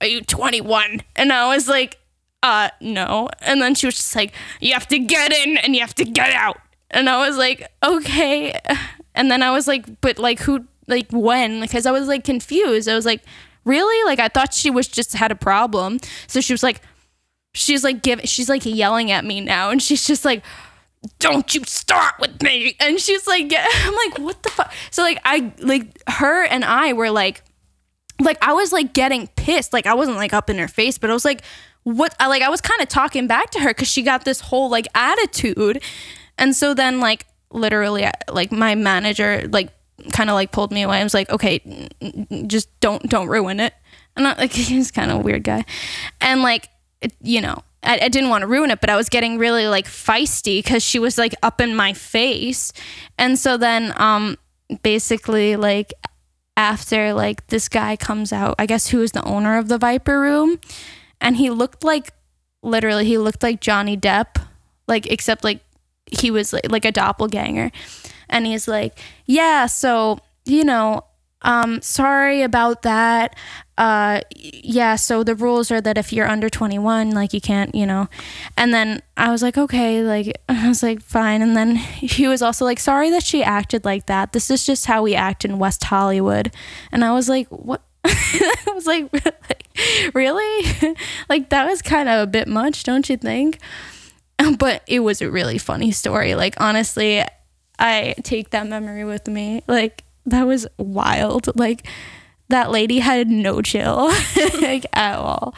[0.00, 1.98] are you 21 and I was like
[2.42, 3.28] uh no.
[3.40, 6.04] And then she was just like you have to get in and you have to
[6.04, 6.58] get out.
[6.90, 8.58] And I was like okay.
[9.14, 11.60] And then I was like but like who like when?
[11.60, 12.88] Because I was like confused.
[12.88, 13.22] I was like
[13.64, 14.04] really?
[14.04, 15.98] Like I thought she was just had a problem.
[16.26, 16.80] So she was like
[17.52, 19.70] she's like give she's like yelling at me now.
[19.70, 20.42] And she's just like
[21.18, 22.76] don't you start with me.
[22.80, 23.66] And she's like yeah.
[23.84, 27.42] I'm like what the fuck so like I like her and I were like
[28.20, 29.72] like I was like getting pissed.
[29.72, 31.42] Like I wasn't like up in her face, but I was like,
[31.84, 32.14] what?
[32.20, 34.68] I like I was kind of talking back to her because she got this whole
[34.70, 35.82] like attitude,
[36.38, 39.70] and so then like literally like my manager like
[40.12, 41.00] kind of like pulled me away.
[41.00, 41.88] I was like, okay,
[42.46, 43.74] just don't don't ruin it.
[44.16, 45.64] And I, like he's kind of a weird guy,
[46.20, 46.68] and like
[47.00, 47.62] it, you know.
[47.82, 50.82] I, I didn't want to ruin it, but I was getting really like feisty because
[50.82, 52.74] she was like up in my face,
[53.16, 54.36] and so then um
[54.82, 55.94] basically like
[56.60, 60.20] after like this guy comes out, I guess who is the owner of the Viper
[60.20, 60.60] Room,
[61.20, 62.12] and he looked like
[62.62, 64.42] literally he looked like Johnny Depp,
[64.86, 65.60] like except like
[66.06, 67.70] he was like, like a doppelganger,
[68.28, 71.04] and he's like, yeah, so you know,
[71.42, 73.36] um, sorry about that.
[73.78, 77.86] Uh, yeah, so the rules are that if you're under 21, like you can't, you
[77.86, 78.08] know.
[78.56, 81.40] And then I was like, okay, like I was like, fine.
[81.40, 84.32] And then he was also like, sorry that she acted like that.
[84.32, 86.52] This is just how we act in West Hollywood.
[86.92, 87.82] And I was like, what?
[88.04, 89.10] I was like,
[90.14, 90.94] really?
[91.28, 93.58] like that was kind of a bit much, don't you think?
[94.58, 96.34] But it was a really funny story.
[96.34, 97.22] Like honestly,
[97.78, 99.62] I take that memory with me.
[99.66, 101.56] Like that was wild.
[101.58, 101.86] Like
[102.48, 104.10] that lady had no chill
[104.60, 105.54] like at all.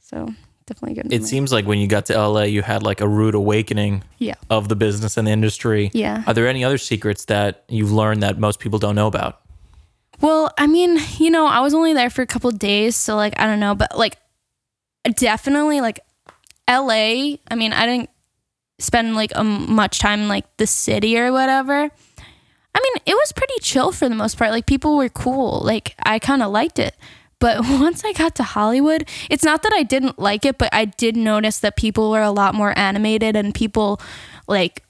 [0.00, 0.32] So
[0.66, 1.06] definitely good.
[1.06, 1.28] It memory.
[1.28, 4.34] seems like when you got to LA, you had like a rude awakening yeah.
[4.48, 5.90] of the business and the industry.
[5.92, 6.24] Yeah.
[6.26, 9.40] Are there any other secrets that you've learned that most people don't know about?
[10.24, 13.38] Well, I mean, you know, I was only there for a couple days, so like
[13.38, 14.16] I don't know, but like
[15.04, 16.00] definitely like
[16.66, 18.08] LA, I mean, I didn't
[18.78, 21.74] spend like um, much time in like the city or whatever.
[21.74, 24.50] I mean, it was pretty chill for the most part.
[24.50, 25.60] Like people were cool.
[25.62, 26.96] Like I kind of liked it.
[27.38, 30.86] But once I got to Hollywood, it's not that I didn't like it, but I
[30.86, 34.00] did notice that people were a lot more animated and people
[34.48, 34.84] like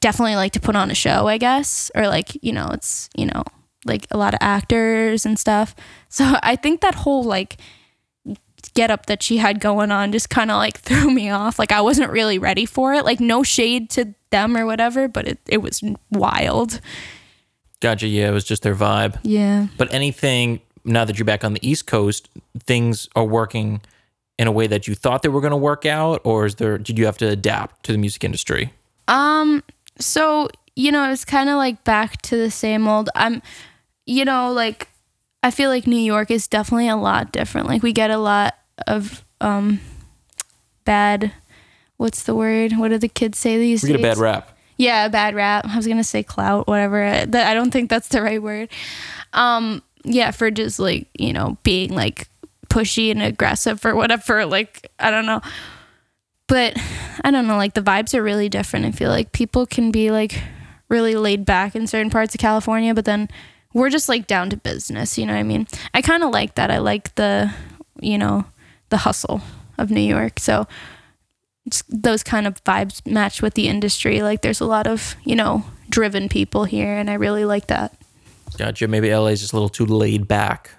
[0.00, 3.26] definitely like to put on a show, I guess, or like, you know, it's, you
[3.26, 3.42] know,
[3.88, 5.74] like a lot of actors and stuff.
[6.10, 7.58] So I think that whole like
[8.72, 11.58] get up that she had going on just kind of like threw me off.
[11.58, 13.04] Like I wasn't really ready for it.
[13.04, 16.80] Like no shade to them or whatever, but it, it was wild.
[17.80, 18.06] Gotcha.
[18.06, 19.18] Yeah, it was just their vibe.
[19.22, 19.66] Yeah.
[19.76, 22.30] But anything now that you're back on the East Coast,
[22.64, 23.82] things are working
[24.38, 26.78] in a way that you thought they were going to work out, or is there?
[26.78, 28.72] Did you have to adapt to the music industry?
[29.08, 29.62] Um.
[29.98, 33.10] So you know, it's kind of like back to the same old.
[33.16, 33.42] I'm,
[34.08, 34.88] you know, like
[35.42, 37.68] I feel like New York is definitely a lot different.
[37.68, 38.54] Like we get a lot
[38.86, 39.80] of um
[40.84, 41.32] bad.
[41.96, 42.72] What's the word?
[42.76, 44.56] What do the kids say these We get a bad rap.
[44.76, 45.66] Yeah, a bad rap.
[45.68, 47.02] I was gonna say clout, whatever.
[47.04, 48.68] I- That I don't think that's the right word.
[49.32, 52.28] Um, yeah, for just like you know being like
[52.68, 54.46] pushy and aggressive or whatever.
[54.46, 55.40] Like I don't know,
[56.46, 56.76] but
[57.24, 57.56] I don't know.
[57.56, 58.86] Like the vibes are really different.
[58.86, 60.40] I feel like people can be like
[60.88, 63.28] really laid back in certain parts of California, but then
[63.74, 65.18] we're just like down to business.
[65.18, 65.66] You know what I mean?
[65.94, 66.70] I kind of like that.
[66.70, 67.52] I like the
[68.00, 68.44] you know
[68.90, 69.40] the hustle
[69.76, 70.38] of New York.
[70.40, 70.66] So
[71.66, 74.22] it's- those kind of vibes match with the industry.
[74.22, 77.94] Like there's a lot of, you know, driven people here and I really like that.
[78.56, 78.88] Gotcha.
[78.88, 80.70] Maybe LA is just a little too laid back.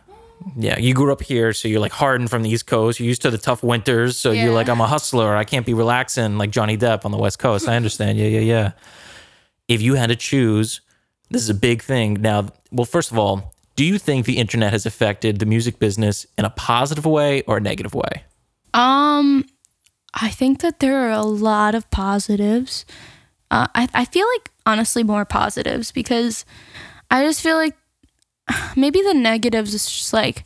[0.55, 2.99] Yeah, you grew up here, so you're like hardened from the East Coast.
[2.99, 5.35] You're used to the tough winters, so you're like, I'm a hustler.
[5.35, 7.67] I can't be relaxing like Johnny Depp on the West Coast.
[7.67, 8.17] I understand.
[8.17, 8.71] Yeah, yeah, yeah.
[9.67, 10.79] If you had to choose,
[11.29, 12.13] this is a big thing.
[12.21, 16.25] Now, well, first of all, do you think the internet has affected the music business
[16.37, 18.23] in a positive way or a negative way?
[18.73, 19.45] Um
[20.13, 22.85] I think that there are a lot of positives.
[23.51, 26.45] Uh, I, I feel like honestly more positives because
[27.11, 27.75] I just feel like
[28.75, 30.45] maybe the negatives is just like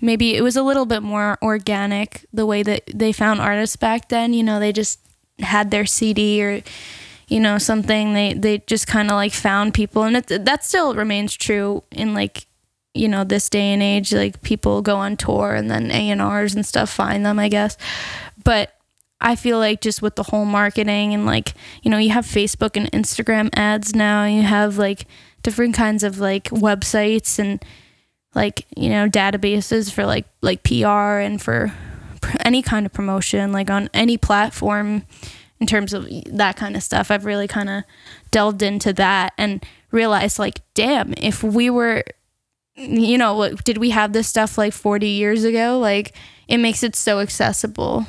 [0.00, 4.08] maybe it was a little bit more organic the way that they found artists back
[4.08, 4.34] then.
[4.34, 5.00] You know, they just
[5.38, 6.62] had their CD or
[7.28, 8.14] you know something.
[8.14, 12.14] They they just kind of like found people, and it, that still remains true in
[12.14, 12.46] like
[12.94, 14.12] you know this day and age.
[14.12, 17.76] Like people go on tour and then A and stuff find them, I guess.
[18.44, 18.74] But
[19.20, 22.76] I feel like just with the whole marketing and like, you know, you have Facebook
[22.76, 25.06] and Instagram ads now, you have like
[25.42, 27.64] different kinds of like websites and
[28.34, 31.72] like, you know, databases for like like PR and for
[32.44, 35.04] any kind of promotion like on any platform
[35.62, 37.08] in terms of that kind of stuff.
[37.08, 37.84] I've really kind of
[38.32, 42.02] delved into that and realized like, damn, if we were
[42.74, 45.78] you know, like, did we have this stuff like 40 years ago?
[45.78, 46.16] Like
[46.48, 48.06] it makes it so accessible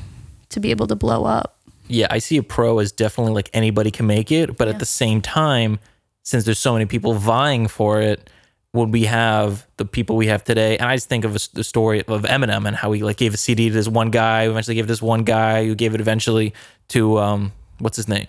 [0.50, 1.60] to be able to blow up.
[1.88, 4.86] yeah, I see a pro as definitely like anybody can make it, but at the
[4.86, 5.80] same time,
[6.24, 8.30] since there's so many people vying for it,
[8.74, 10.78] would we have the people we have today?
[10.78, 13.34] And I just think of a the story of Eminem and how he like gave
[13.34, 15.76] a CD to this one guy, who eventually gave it to this one guy, who
[15.76, 16.54] gave it eventually
[16.90, 18.28] to um, what's his name,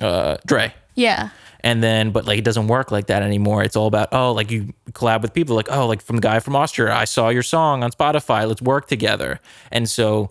[0.00, 0.74] uh, Dre.
[0.94, 1.30] Yeah.
[1.60, 3.62] And then, but like it doesn't work like that anymore.
[3.62, 6.38] It's all about oh, like you collab with people, like oh, like from the guy
[6.40, 8.46] from Austria, I saw your song on Spotify.
[8.46, 9.40] Let's work together.
[9.72, 10.30] And so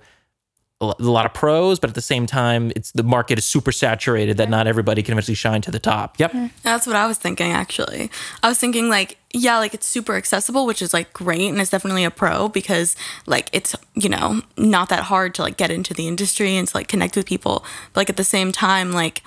[0.91, 4.37] a lot of pros, but at the same time, it's the market is super saturated
[4.37, 6.19] that not everybody can eventually shine to the top.
[6.19, 6.33] Yep.
[6.63, 8.11] That's what I was thinking actually.
[8.41, 11.71] I was thinking like, yeah, like it's super accessible, which is like great and it's
[11.71, 15.93] definitely a pro because like it's, you know, not that hard to like get into
[15.93, 17.65] the industry and to like connect with people.
[17.93, 19.23] But like at the same time, like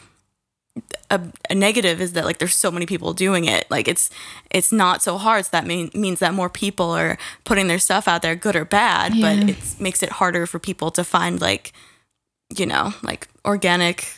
[1.10, 1.20] a,
[1.50, 3.70] a negative is that like there's so many people doing it.
[3.70, 4.10] Like it's
[4.50, 5.44] it's not so hard.
[5.44, 8.64] So that mean, means that more people are putting their stuff out there, good or
[8.64, 9.36] bad, Yeah.
[9.40, 11.72] but it makes it harder for people to find like,
[12.56, 14.08] you know, like organic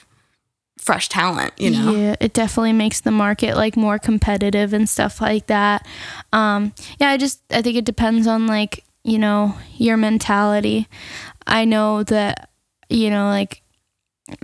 [0.79, 1.93] fresh talent, you know.
[1.93, 5.87] Yeah, it definitely makes the market like more competitive and stuff like that.
[6.33, 10.89] Um, yeah, I just I think it depends on like, you know, your mentality.
[11.47, 12.51] I know that,
[12.89, 13.63] you know, like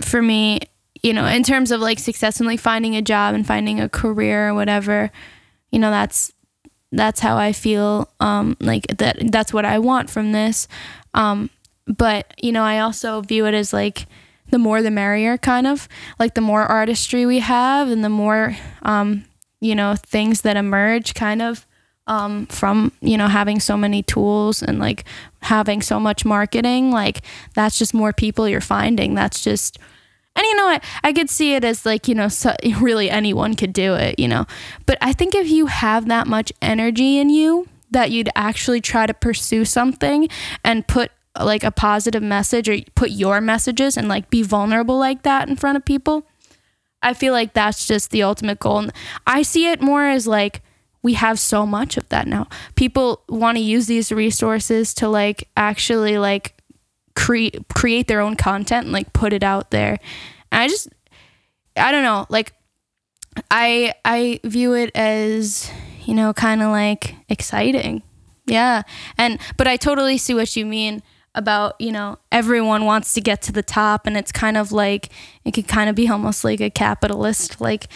[0.01, 0.59] for me,
[1.05, 3.87] you know, in terms of like success and like finding a job and finding a
[3.87, 5.11] career or whatever,
[5.69, 6.33] you know, that's
[6.91, 8.09] that's how I feel.
[8.19, 10.67] Um, like that that's what I want from this.
[11.13, 11.51] Um,
[11.85, 14.07] but you know, I also view it as like
[14.49, 15.87] the more the merrier kind of
[16.17, 19.25] like the more artistry we have and the more um,
[19.61, 21.67] you know things that emerge kind of
[22.07, 25.03] um, from you know having so many tools and like
[25.43, 27.21] having so much marketing like
[27.53, 29.77] that's just more people you're finding that's just
[30.35, 33.55] and you know I, I could see it as like you know so, really anyone
[33.55, 34.45] could do it you know?
[34.85, 39.05] But i think if you have that much energy in you that you'd actually try
[39.05, 40.27] to pursue something
[40.63, 45.23] and put like a positive message or put your messages and like be vulnerable like
[45.23, 46.25] that in front of people
[47.03, 48.79] i feel like that's just the ultimate goal.
[48.79, 48.93] And
[49.27, 50.61] i see it more as like
[51.05, 52.47] we have so much of that now.
[52.73, 56.54] People want to use these resources to like actually like
[57.15, 59.97] create create their own content and like put it out there
[60.51, 60.89] and i just
[61.77, 62.53] i don't know like
[63.51, 65.71] i i view it as
[66.05, 68.01] you know kind of like exciting
[68.47, 68.83] Yeah.
[69.17, 71.01] And but I totally see what you mean
[71.33, 75.09] about, you know, everyone wants to get to the top and it's kind of like
[75.43, 77.87] it could kind of be almost like a capitalist like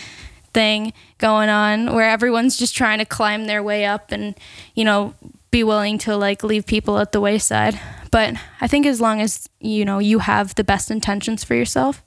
[0.53, 4.35] thing going on where everyone's just trying to climb their way up and,
[4.73, 5.13] you know,
[5.51, 7.79] be willing to like leave people at the wayside.
[8.11, 12.03] But I think as long as, you know, you have the best intentions for yourself.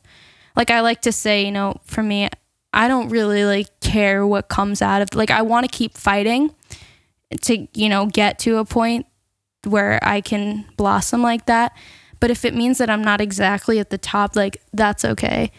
[0.57, 2.29] Like I like to say, you know, for me,
[2.73, 6.55] I don't really like care what comes out of like I want to keep fighting
[7.43, 9.07] to, you know, get to a point
[9.65, 11.77] where I can blossom like that.
[12.21, 15.51] But if it means that I'm not exactly at the top, like that's okay.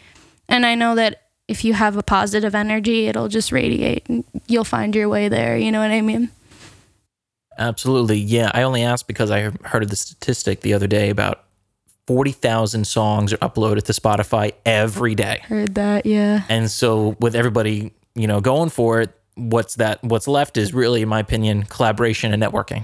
[0.48, 4.64] And I know that if you have a positive energy, it'll just radiate and you'll
[4.64, 5.58] find your way there.
[5.58, 6.30] You know what I mean?
[7.58, 8.18] Absolutely.
[8.18, 8.52] Yeah.
[8.54, 11.44] I only asked because I heard of the statistic the other day about
[12.08, 15.42] 40,000 songs are uploaded to Spotify every day.
[15.44, 16.44] Heard that, yeah.
[16.50, 21.02] And so with everybody, you know, going for it, what's that what's left is really
[21.02, 22.84] in my opinion collaboration and networking.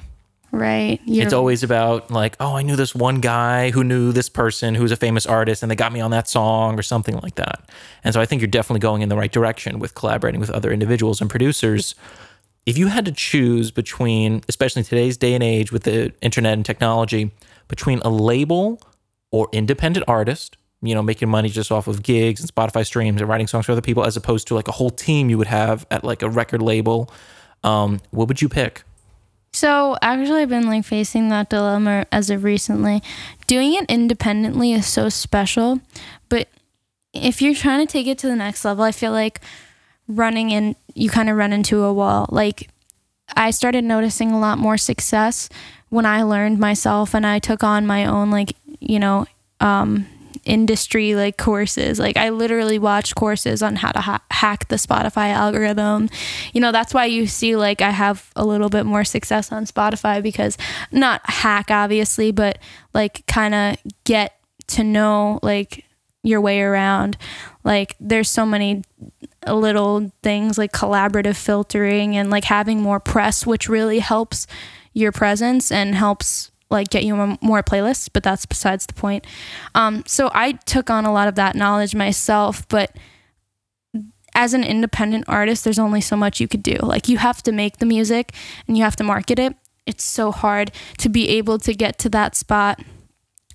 [0.51, 0.99] Right.
[1.05, 4.73] You're, It's always about like, oh, I knew this one guy who knew this person
[4.73, 7.69] who's a famous artist and they got me on that song or something like that.
[8.03, 10.71] And so I think you're definitely going in the right direction with collaborating with other
[10.71, 11.93] individuals and producers.
[12.65, 16.53] If you had to choose between, especially in today's day and age with the internet
[16.53, 17.31] and technology,
[17.67, 18.81] between a label
[19.31, 23.29] or independent artist, you know, making money just off of gigs and Spotify streams and
[23.29, 25.85] writing songs for other people, as opposed to like a whole team you would have
[25.91, 27.11] at like a record label,
[27.63, 28.83] um, what would you pick?
[29.51, 33.01] So actually, I've been like facing that dilemma as of recently.
[33.47, 35.81] Doing it independently is so special,
[36.29, 36.47] but
[37.13, 39.41] if you're trying to take it to the next level, I feel like
[40.07, 42.27] running in, you kind of run into a wall.
[42.29, 42.69] Like,
[43.35, 45.49] I started noticing a lot more success
[45.89, 49.25] when I learned myself and I took on my own, like, you know,
[49.59, 50.05] um,
[50.45, 51.99] industry like courses.
[51.99, 56.09] Like I literally watched courses on how to ha- hack the Spotify algorithm.
[56.53, 59.65] You know, that's why you see like I have a little bit more success on
[59.65, 60.57] Spotify because
[60.91, 62.57] not hack obviously, but
[62.93, 65.85] like kind of get to know like
[66.23, 67.17] your way around.
[67.63, 68.83] Like there's so many
[69.47, 74.47] little things like collaborative filtering and like having more press which really helps
[74.93, 79.25] your presence and helps like get you more playlists, but that's besides the point.
[79.73, 82.95] Um, so I took on a lot of that knowledge myself, but
[84.35, 86.77] as an independent artist, there's only so much you could do.
[86.81, 88.33] Like you have to make the music
[88.67, 89.55] and you have to market it.
[89.85, 92.79] It's so hard to be able to get to that spot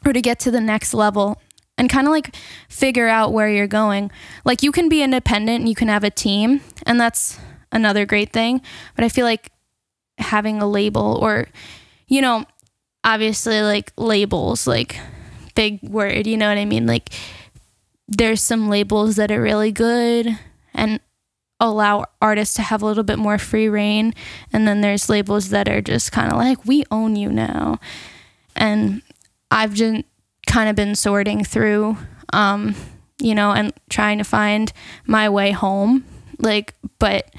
[0.04, 1.40] or to get to the next level
[1.76, 2.34] and kind of like
[2.68, 4.10] figure out where you're going.
[4.44, 7.38] Like you can be independent and you can have a team, and that's
[7.72, 8.60] another great thing.
[8.94, 9.50] But I feel like
[10.18, 11.48] having a label or,
[12.06, 12.44] you know,
[13.02, 14.96] obviously like labels, like
[15.54, 16.86] big word, you know what I mean?
[16.86, 17.12] Like
[18.06, 20.38] there's some labels that are really good
[20.72, 21.00] and
[21.60, 24.14] allow artists to have a little bit more free reign.
[24.52, 27.78] And then there's labels that are just kind of like, we own you now.
[28.54, 29.02] And
[29.50, 30.04] I've just
[30.46, 31.96] kind of been sorting through,
[32.32, 32.74] um,
[33.20, 34.72] you know, and trying to find
[35.06, 36.04] my way home.
[36.38, 37.30] Like, but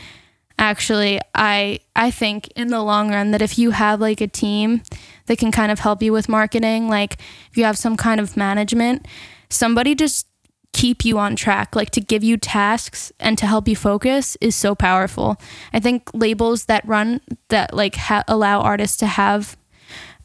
[0.58, 4.82] actually i i think in the long run that if you have like a team
[5.26, 7.16] that can kind of help you with marketing like
[7.50, 9.06] if you have some kind of management
[9.50, 10.28] somebody just
[10.72, 14.56] keep you on track like to give you tasks and to help you focus is
[14.56, 15.38] so powerful
[15.74, 19.58] i think labels that run that like ha- allow artists to have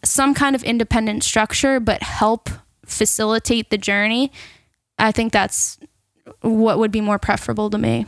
[0.05, 2.51] some kind of independent structure but help
[2.91, 4.31] facilitate the journey
[4.99, 5.79] i think that's
[6.43, 8.07] what would be more preferable to me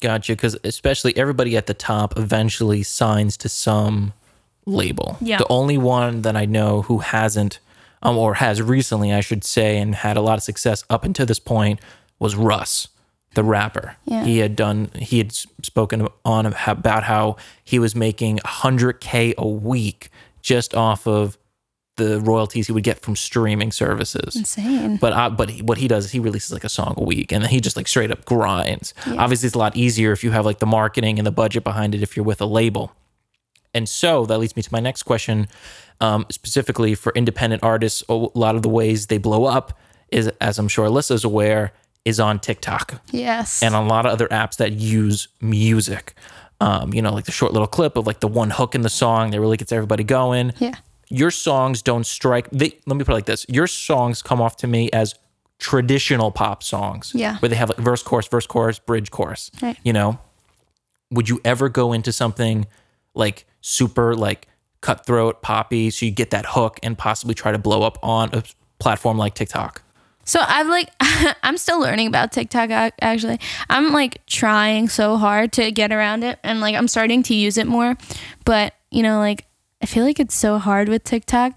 [0.00, 0.32] Gotcha.
[0.32, 4.12] Because especially everybody at the top eventually signs to some
[4.66, 5.16] label.
[5.20, 5.38] Yeah.
[5.38, 7.58] The only one that I know who hasn't,
[8.02, 11.26] um, or has recently, I should say, and had a lot of success up until
[11.26, 11.80] this point
[12.18, 12.88] was Russ,
[13.34, 13.96] the rapper.
[14.04, 14.24] Yeah.
[14.24, 20.10] He had done, he had spoken on about how he was making 100K a week
[20.42, 21.38] just off of
[21.98, 24.34] the royalties he would get from streaming services.
[24.34, 24.96] Insane.
[24.96, 27.30] But uh, but he, what he does is he releases like a song a week,
[27.30, 28.94] and then he just like straight up grinds.
[29.06, 31.94] Obviously, it's a lot easier if you have like the marketing and the budget behind
[31.94, 32.92] it if you're with a label.
[33.74, 35.46] And so that leads me to my next question,
[36.00, 38.02] um, specifically for independent artists.
[38.08, 39.78] A lot of the ways they blow up
[40.10, 41.72] is, as I'm sure Alyssa's aware,
[42.06, 43.62] is on TikTok Yes.
[43.62, 46.14] and a lot of other apps that use music.
[46.60, 48.88] Um, you know, like the short little clip of like the one hook in the
[48.88, 50.74] song that really gets everybody going yeah.
[51.10, 54.56] Your songs don't strike they let me put it like this your songs come off
[54.56, 55.14] to me as
[55.58, 57.38] traditional pop songs Yeah.
[57.38, 59.76] where they have like verse chorus verse chorus bridge chorus Right.
[59.82, 60.18] you know
[61.10, 62.66] would you ever go into something
[63.14, 64.46] like super like
[64.80, 68.42] cutthroat poppy so you get that hook and possibly try to blow up on a
[68.78, 69.82] platform like tiktok
[70.24, 70.90] So I've like
[71.42, 72.68] I'm still learning about TikTok
[73.00, 73.40] actually.
[73.70, 77.56] I'm like trying so hard to get around it and like I'm starting to use
[77.56, 77.96] it more.
[78.44, 79.46] But, you know, like
[79.82, 81.56] I feel like it's so hard with TikTok.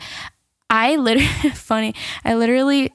[0.69, 1.95] I literally funny.
[2.23, 2.93] I literally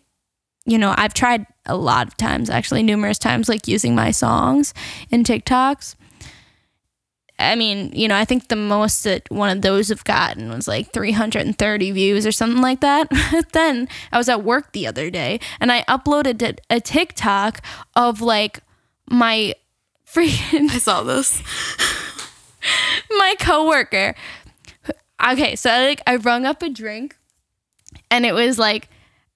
[0.67, 4.75] you know, I've tried a lot of times, actually, numerous times, like using my songs
[5.11, 5.95] in TikToks.
[7.39, 10.67] I mean, you know, I think the most that one of those have gotten was
[10.67, 13.09] like 330 views or something like that.
[13.31, 17.61] But then I was at work the other day and I uploaded a TikTok
[17.95, 18.61] of like
[19.09, 19.55] my
[20.07, 20.71] freaking.
[20.71, 21.43] I saw this.
[23.11, 24.15] my coworker.
[25.23, 27.17] Okay, so I like I rung up a drink
[28.11, 28.89] and it was like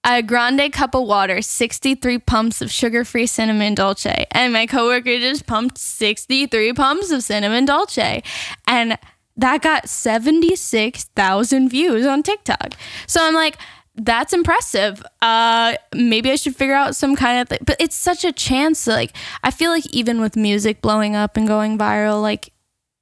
[0.05, 4.27] a grande cup of water, 63 pumps of sugar-free cinnamon dolce.
[4.31, 8.23] And my coworker just pumped 63 pumps of cinnamon dolce.
[8.67, 8.99] And
[9.37, 12.75] that got 76,000 views on TikTok.
[13.07, 13.57] So I'm like,
[13.95, 15.03] that's impressive.
[15.21, 17.59] Uh, maybe I should figure out some kind of thing.
[17.67, 18.87] But it's such a chance.
[18.87, 22.53] Like, I feel like even with music blowing up and going viral, like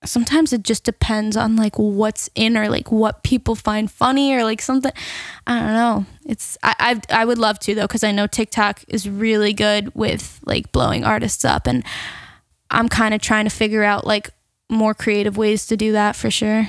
[0.05, 4.45] sometimes it just depends on like what's in or like what people find funny or
[4.45, 4.93] like something.
[5.47, 6.07] I don't know.
[6.25, 9.95] It's i i, I would love to though because i know tiktok is really good
[9.95, 11.83] with like blowing artists up and
[12.71, 14.31] i'm kind of trying to figure out like
[14.69, 16.69] more creative ways to do that for sure.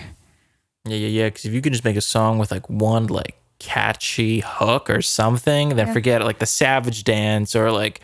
[0.86, 3.36] Yeah yeah yeah because if you can just make a song with like one like
[3.60, 5.94] catchy hook or something then yeah.
[5.94, 8.00] forget it, like the savage dance or like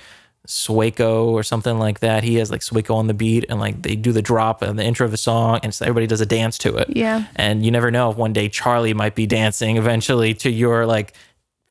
[0.45, 2.23] Sueko or something like that.
[2.23, 4.83] He has like Sueko on the beat and like they do the drop and the
[4.83, 6.89] intro of the song and so everybody does a dance to it.
[6.95, 7.25] Yeah.
[7.35, 11.13] And you never know if one day Charlie might be dancing eventually to your like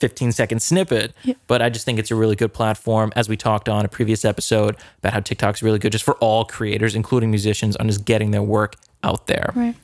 [0.01, 1.15] 15 second snippet.
[1.23, 1.35] Yeah.
[1.47, 4.25] But I just think it's a really good platform, as we talked on a previous
[4.25, 8.31] episode about how TikTok's really good just for all creators, including musicians, on just getting
[8.31, 9.53] their work out there.
[9.55, 9.75] Right.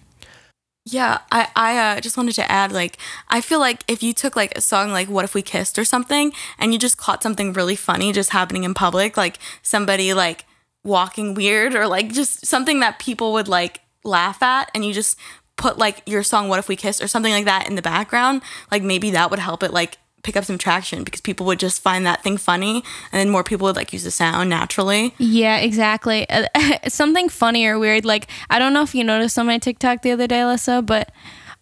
[0.87, 2.97] Yeah, I I uh, just wanted to add like
[3.29, 5.85] I feel like if you took like a song like What If We Kissed or
[5.85, 10.47] something and you just caught something really funny just happening in public, like somebody like
[10.83, 15.19] walking weird or like just something that people would like laugh at and you just
[15.57, 18.41] put like your song What If We Kissed or something like that in the background,
[18.71, 21.83] like maybe that would help it like pick up some traction because people would just
[21.83, 25.15] find that thing funny and then more people would like use the sound naturally.
[25.19, 26.27] Yeah, exactly.
[26.89, 28.05] Something funny or weird.
[28.05, 31.11] Like, I don't know if you noticed on my TikTok the other day, Alyssa, but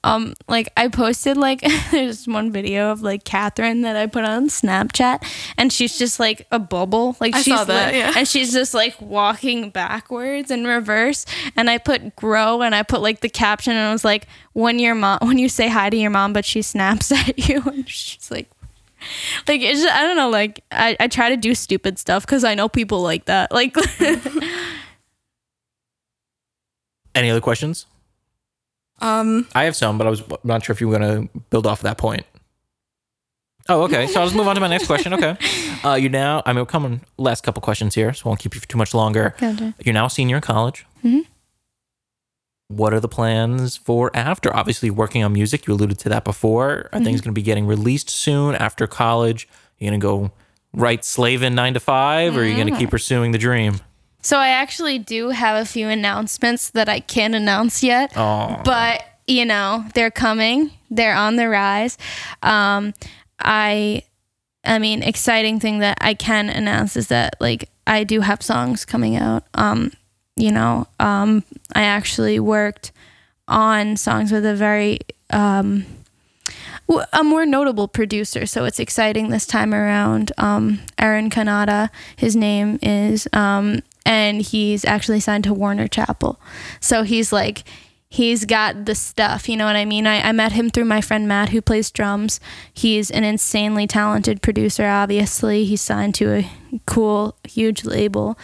[0.04, 4.48] um, like I posted like there's one video of like Catherine that I put on
[4.48, 5.24] Snapchat,
[5.56, 8.12] and she's just like a bubble, like I she's saw that, yeah.
[8.16, 11.26] and she's just like walking backwards in reverse.
[11.56, 14.78] And I put grow, and I put like the caption, and I was like, when
[14.78, 17.88] your mom, when you say hi to your mom, but she snaps at you, and
[17.88, 18.48] she's like.
[19.46, 22.42] Like it's just, I don't know like I, I try to do stupid stuff because
[22.42, 23.76] I know people like that like
[27.14, 27.86] Any other questions?
[29.00, 31.66] Um, I have some, but I was not sure if you were going to build
[31.66, 32.24] off of that point.
[33.68, 34.06] Oh, okay.
[34.06, 35.14] So I'll just move on to my next question.
[35.14, 35.36] Okay.
[35.84, 38.52] Uh, you now, I mean, we're coming last couple questions here, so I won't keep
[38.52, 39.36] you for too much longer.
[39.38, 39.74] Gotcha.
[39.84, 40.84] You're now a senior in college.
[41.04, 41.20] Mm-hmm.
[42.66, 44.54] What are the plans for after?
[44.54, 45.68] Obviously, working on music.
[45.68, 46.68] You alluded to that before.
[46.68, 47.04] Are mm-hmm.
[47.04, 49.48] things going to be getting released soon after college?
[49.78, 50.32] You're going to go
[50.74, 53.80] right slaving nine to 5 or are you going to keep pursuing the dream?
[54.28, 58.62] So I actually do have a few announcements that I can't announce yet, Aww.
[58.62, 60.70] but you know they're coming.
[60.90, 61.96] They're on the rise.
[62.42, 62.92] Um,
[63.38, 64.02] I,
[64.66, 68.84] I mean, exciting thing that I can announce is that like I do have songs
[68.84, 69.44] coming out.
[69.54, 69.92] Um,
[70.36, 71.42] you know, um,
[71.74, 72.92] I actually worked
[73.48, 74.98] on songs with a very
[75.30, 75.86] um,
[77.12, 78.46] a more notable producer.
[78.46, 80.32] So it's exciting this time around.
[80.38, 86.40] Um, Aaron Kanata, his name is, um, and he's actually signed to Warner Chappell.
[86.80, 87.64] So he's like,
[88.10, 90.06] he's got the stuff, you know what I mean?
[90.06, 92.40] I, I met him through my friend Matt, who plays drums.
[92.72, 95.66] He's an insanely talented producer, obviously.
[95.66, 96.50] He's signed to a
[96.86, 98.38] cool, huge label.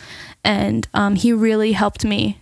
[0.45, 2.39] And um, he really helped me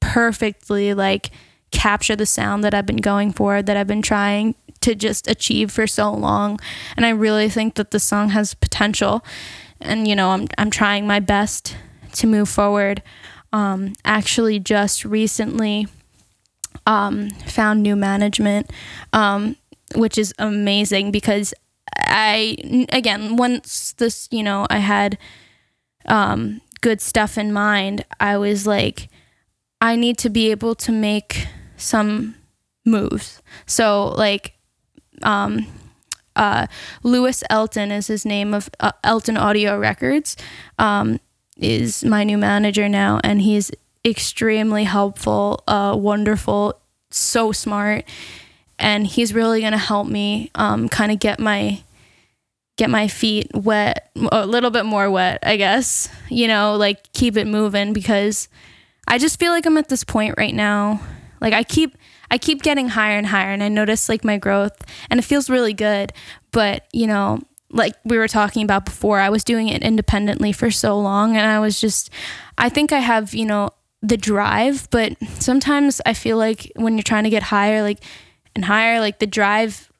[0.00, 1.30] perfectly, like,
[1.70, 4.54] capture the sound that I've been going for, that I've been trying
[4.86, 6.60] to just achieve for so long.
[6.96, 9.24] And I really think that the song has potential.
[9.80, 11.76] And, you know, I'm, I'm trying my best
[12.14, 13.02] to move forward.
[13.52, 15.88] Um, actually, just recently
[16.86, 18.70] um, found new management,
[19.12, 19.56] um,
[19.96, 21.52] which is amazing because
[21.96, 25.18] I, again, once this, you know, I had
[26.06, 29.08] um, good stuff in mind, I was like,
[29.80, 32.36] I need to be able to make some
[32.84, 33.42] moves.
[33.66, 34.55] So, like,
[35.22, 35.66] um,
[36.34, 36.66] uh,
[37.02, 40.36] Lewis Elton is his name of uh, Elton Audio Records.
[40.78, 41.18] Um,
[41.58, 43.70] is my new manager now, and he's
[44.04, 46.78] extremely helpful, uh, wonderful,
[47.10, 48.04] so smart,
[48.78, 51.82] and he's really gonna help me um, kind of get my
[52.76, 56.10] get my feet wet, a little bit more wet, I guess.
[56.28, 58.48] You know, like keep it moving because
[59.08, 61.00] I just feel like I'm at this point right now.
[61.40, 61.96] Like I keep
[62.30, 64.76] I keep getting higher and higher and I notice like my growth
[65.10, 66.12] and it feels really good.
[66.52, 70.70] But, you know, like we were talking about before, I was doing it independently for
[70.70, 72.10] so long and I was just
[72.58, 73.70] I think I have, you know,
[74.02, 78.02] the drive, but sometimes I feel like when you're trying to get higher like
[78.54, 79.90] and higher, like the drive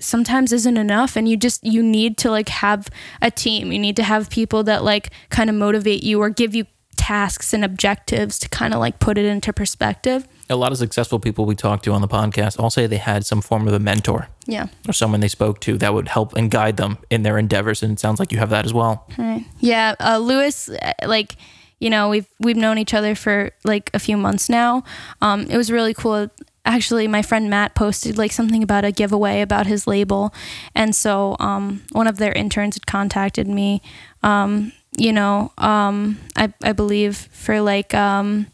[0.00, 2.88] sometimes isn't enough and you just you need to like have
[3.22, 3.72] a team.
[3.72, 6.66] You need to have people that like kind of motivate you or give you
[6.96, 10.26] tasks and objectives to kind of like put it into perspective.
[10.50, 13.24] A lot of successful people we talk to on the podcast all say they had
[13.24, 14.66] some form of a mentor Yeah.
[14.86, 17.82] or someone they spoke to that would help and guide them in their endeavors.
[17.82, 19.06] And it sounds like you have that as well.
[19.16, 19.44] Right.
[19.60, 21.36] Yeah, uh, Lewis, uh, like
[21.80, 24.84] you know, we've we've known each other for like a few months now.
[25.20, 26.28] Um, it was really cool.
[26.64, 30.32] Actually, my friend Matt posted like something about a giveaway about his label,
[30.74, 33.82] and so um, one of their interns had contacted me.
[34.22, 38.46] Um, you know, um, I I believe for like um,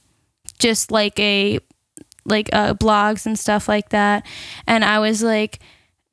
[0.59, 1.61] just like a
[2.25, 4.27] like uh, blogs and stuff like that,
[4.66, 5.61] and I was like,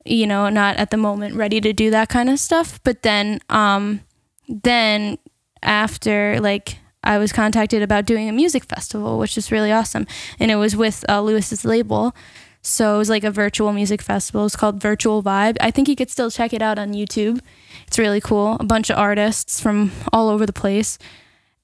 [0.04, 2.80] you know, not at the moment ready to do that kind of stuff.
[2.82, 4.00] But then, um,
[4.48, 5.18] then
[5.62, 10.06] after like I was contacted about doing a music festival, which is really awesome,
[10.38, 12.14] and it was with uh, Lewis's label.
[12.60, 14.44] So it was like a virtual music festival.
[14.44, 15.56] It's called Virtual Vibe.
[15.60, 17.40] I think you could still check it out on YouTube.
[17.86, 18.56] It's really cool.
[18.60, 20.98] A bunch of artists from all over the place,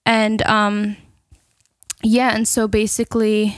[0.06, 0.96] and um,
[2.02, 2.34] yeah.
[2.34, 3.56] And so basically,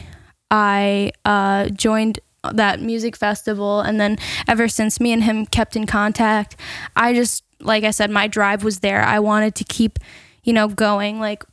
[0.51, 2.20] I uh, joined
[2.53, 6.57] that music festival, and then ever since me and him kept in contact,
[6.94, 9.03] I just like I said, my drive was there.
[9.03, 9.99] I wanted to keep,
[10.44, 11.18] you know, going.
[11.18, 11.44] Like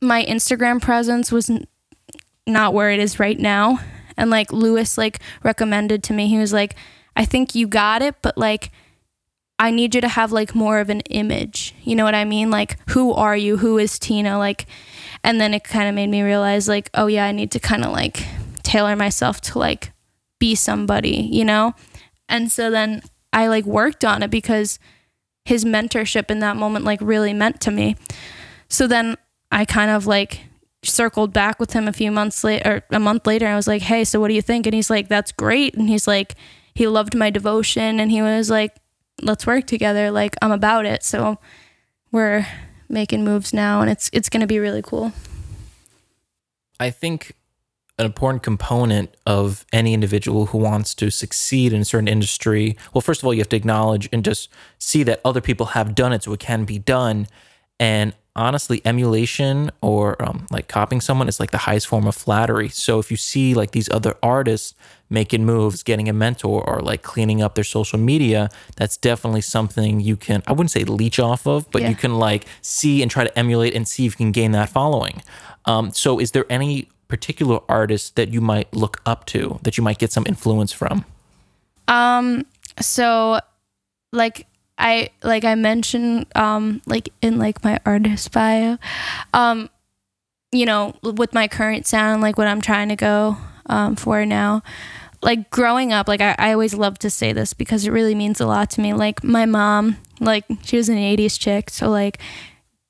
[0.00, 1.66] my Instagram presence was n-
[2.46, 3.80] not where it is right now.
[4.16, 6.74] And like Lewis like recommended to me, he was like,
[7.16, 8.70] I think you got it, but like
[9.58, 11.74] I need you to have like more of an image.
[11.82, 12.50] You know what I mean?
[12.50, 13.56] Like who are you?
[13.58, 14.38] Who is Tina?
[14.38, 14.66] Like
[15.28, 17.84] and then it kind of made me realize like, oh yeah, I need to kind
[17.84, 18.24] of like
[18.62, 19.92] tailor myself to like
[20.38, 21.74] be somebody, you know?
[22.30, 24.78] And so then I like worked on it because
[25.44, 27.94] his mentorship in that moment like really meant to me.
[28.70, 29.18] So then
[29.52, 30.46] I kind of like
[30.82, 33.46] circled back with him a few months later or a month later.
[33.46, 35.90] I was like, "Hey, so what do you think?" And he's like, "That's great." And
[35.90, 36.36] he's like,
[36.74, 38.74] he loved my devotion and he was like,
[39.20, 40.10] "Let's work together.
[40.10, 41.38] Like I'm about it." So
[42.12, 42.46] we're
[42.88, 45.12] making moves now and it's it's going to be really cool.
[46.80, 47.32] I think
[47.98, 53.02] an important component of any individual who wants to succeed in a certain industry, well,
[53.02, 56.12] first of all, you have to acknowledge and just see that other people have done
[56.12, 57.26] it so it can be done.
[57.80, 62.68] And honestly, emulation or um, like copying someone is like the highest form of flattery.
[62.68, 64.74] So if you see like these other artists
[65.10, 70.00] making moves, getting a mentor, or like cleaning up their social media, that's definitely something
[70.00, 71.88] you can, I wouldn't say leech off of, but Yeah.
[71.90, 74.68] you can like see and try to emulate and see if you can gain that
[74.68, 75.22] following.
[75.64, 79.82] Um, so is there any particular artist that you might look up to that you
[79.84, 81.04] might get some influence from?
[81.88, 82.44] Um
[82.80, 83.40] so
[84.12, 84.46] like
[84.76, 88.76] I like I mentioned um like in like my artist bio
[89.32, 89.70] um
[90.52, 93.36] you know with my current sound like what I'm trying to go
[93.66, 94.62] um for now
[95.22, 98.40] like growing up like I, I always love to say this because it really means
[98.40, 98.92] a lot to me.
[98.92, 102.18] Like my mom like she was an 80s chick so like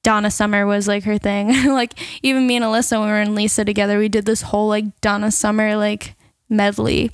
[0.03, 1.53] Donna Summer was like her thing.
[1.73, 4.69] Like even me and Alyssa when we were in Lisa together we did this whole
[4.69, 6.15] like Donna Summer like
[6.49, 7.11] medley.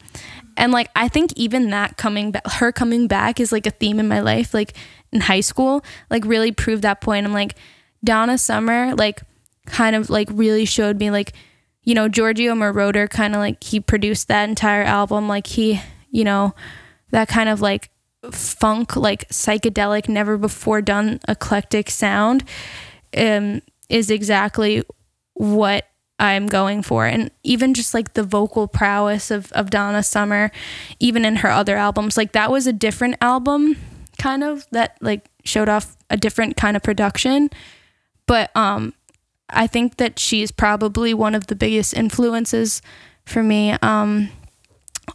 [0.57, 4.01] And like I think even that coming back her coming back is like a theme
[4.01, 4.75] in my life like
[5.12, 7.26] in high school like really proved that point.
[7.26, 7.55] I'm like
[8.03, 9.22] Donna Summer like
[9.67, 11.33] kind of like really showed me like
[11.85, 15.81] you know Giorgio Moroder kind of like he produced that entire album like he
[16.11, 16.55] you know
[17.11, 17.91] that kind of like
[18.33, 22.43] funk like psychedelic never before done eclectic sound
[23.17, 24.83] um is exactly
[25.35, 25.87] what
[26.19, 27.07] I'm going for.
[27.07, 30.51] And even just like the vocal prowess of, of Donna Summer,
[31.01, 33.77] even in her other albums, like that was a different album
[34.19, 37.51] kind of that like showed off a different kind of production.
[38.27, 38.95] But um
[39.55, 42.83] I think that she's probably one of the biggest influences
[43.25, 43.72] for me.
[43.83, 44.31] Um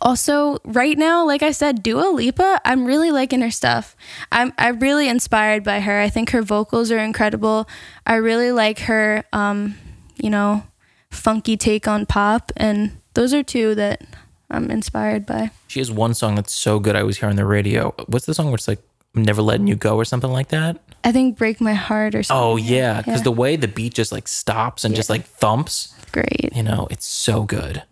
[0.02, 3.95] also right now like i said dua lipa i'm really liking her stuff.
[4.32, 5.99] I'm i'm really inspired by her.
[5.99, 7.68] I think her vocals are incredible.
[8.06, 9.76] I really like her um
[10.18, 10.64] you know
[11.10, 14.03] funky take on pop and those are two that
[14.49, 15.52] i'm inspired by.
[15.68, 16.95] She has one song that's so good.
[16.95, 17.94] I was hear on the radio.
[18.07, 18.82] What's the song where it's like
[19.15, 20.77] I'm never letting you go or something like that?
[21.03, 23.23] i think break my heart or something Oh yeah, because Yeah.
[23.23, 27.06] the way the beat just like stops and just like thumps, great you know, it's
[27.06, 27.84] so good.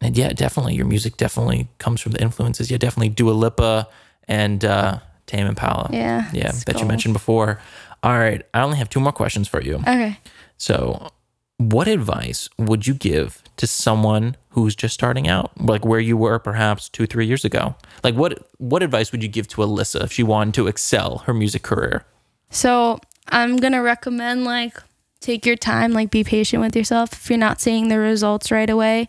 [0.00, 2.70] And yeah, definitely your music definitely comes from the influences.
[2.70, 3.88] Yeah, definitely Dua Lipa
[4.28, 5.90] and uh Tame Impala.
[5.92, 7.60] Yeah, Yeah, that you mentioned before.
[8.02, 9.76] All right, I only have two more questions for you.
[9.86, 10.18] okay
[10.56, 11.10] So,
[11.58, 16.38] what advice would you give to someone who's just starting out, like where you were
[16.38, 17.74] perhaps two, three years ago?
[18.02, 21.34] Like, what what advice would you give to Alyssa if she wanted to excel her
[21.34, 22.04] music career?
[22.50, 24.76] So I'm gonna recommend like
[25.20, 27.12] take your time, like be patient with yourself.
[27.12, 29.08] If you're not seeing the results right away,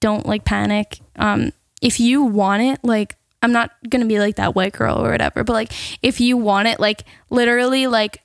[0.00, 1.00] don't like panic.
[1.16, 1.52] Um,
[1.82, 5.44] if you want it, like I'm not gonna be like that white girl or whatever,
[5.44, 8.22] but like if you want it, like literally, like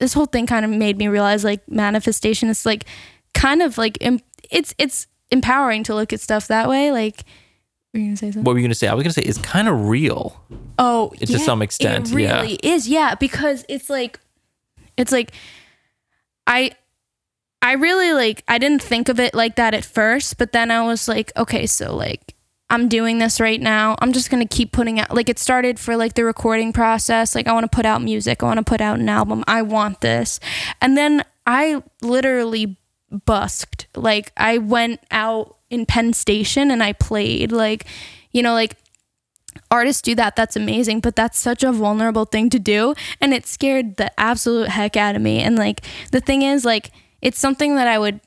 [0.00, 2.84] this whole thing kind of made me realize like manifestation is like
[3.34, 6.90] kind of like em- it's it's empowering to look at stuff that way.
[6.90, 7.24] Like,
[7.92, 8.44] were you gonna say something?
[8.44, 8.88] What were you gonna say?
[8.88, 10.42] I was gonna say it's kind of real.
[10.78, 12.40] Oh, to some extent, it yeah.
[12.40, 12.88] really is.
[12.88, 14.20] Yeah, because it's like,
[14.96, 15.32] it's like,
[16.46, 16.72] I,
[17.62, 18.44] I really like.
[18.48, 21.66] I didn't think of it like that at first, but then I was like, okay,
[21.66, 22.34] so like.
[22.70, 23.96] I'm doing this right now.
[24.00, 27.34] I'm just going to keep putting out like it started for like the recording process.
[27.34, 28.42] Like I want to put out music.
[28.42, 29.42] I want to put out an album.
[29.48, 30.38] I want this.
[30.82, 32.76] And then I literally
[33.10, 33.86] busked.
[33.94, 37.86] Like I went out in Penn Station and I played like
[38.32, 38.76] you know like
[39.70, 43.46] artists do that that's amazing but that's such a vulnerable thing to do and it
[43.46, 45.82] scared the absolute heck out of me and like
[46.12, 48.20] the thing is like it's something that I would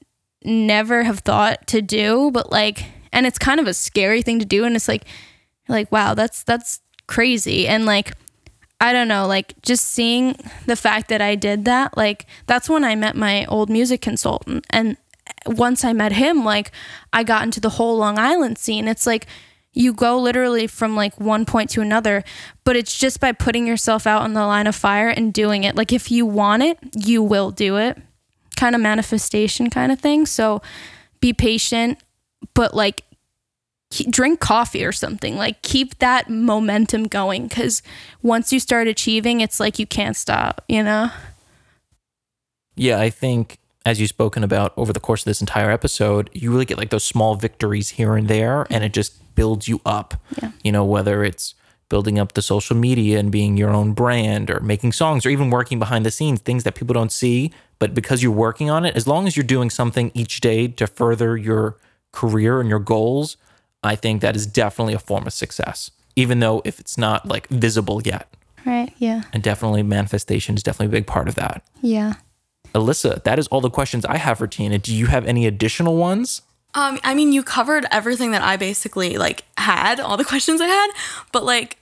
[0.44, 4.45] never have thought to do but like and it's kind of a scary thing to
[4.45, 5.06] do and it's like
[5.68, 8.14] like wow that's that's crazy and like
[8.82, 10.36] I don't know, like just seeing
[10.66, 14.66] the fact that I did that, like that's when I met my old music consultant.
[14.72, 14.98] And
[15.45, 16.72] once I met him, like
[17.14, 18.88] I got into the whole Long Island scene.
[18.88, 19.28] It's like
[19.72, 22.24] you go literally from like one point to another,
[22.64, 25.76] but it's just by putting yourself out on the line of fire and doing it.
[25.76, 27.99] Like if you want it, you will do it.
[28.58, 30.26] Kind of manifestation kind of thing.
[30.26, 30.60] So
[31.20, 31.99] be patient,
[32.56, 33.11] but like ke-
[34.09, 37.84] drink coffee or something like keep that momentum going because
[38.22, 41.11] once you start achieving it's like you can't stop you know
[42.76, 46.51] Yeah, I think as you've spoken about over the course of this entire episode, you
[46.51, 50.15] really get like those small victories here and there, and it just builds you up.
[50.41, 50.51] Yeah.
[50.63, 51.55] You know, whether it's
[51.89, 55.49] building up the social media and being your own brand or making songs or even
[55.49, 58.95] working behind the scenes, things that people don't see, but because you're working on it,
[58.95, 61.76] as long as you're doing something each day to further your
[62.13, 63.35] career and your goals,
[63.84, 67.48] I think that is definitely a form of success, even though if it's not like
[67.48, 68.28] visible yet.
[68.66, 71.64] right yeah And definitely manifestation is definitely a big part of that.
[71.82, 72.14] yeah
[72.74, 74.78] Alyssa, that is all the questions I have for Tina.
[74.78, 76.41] Do you have any additional ones?
[76.74, 80.68] Um, I mean, you covered everything that I basically like had, all the questions I
[80.68, 80.88] had,
[81.34, 81.78] but like,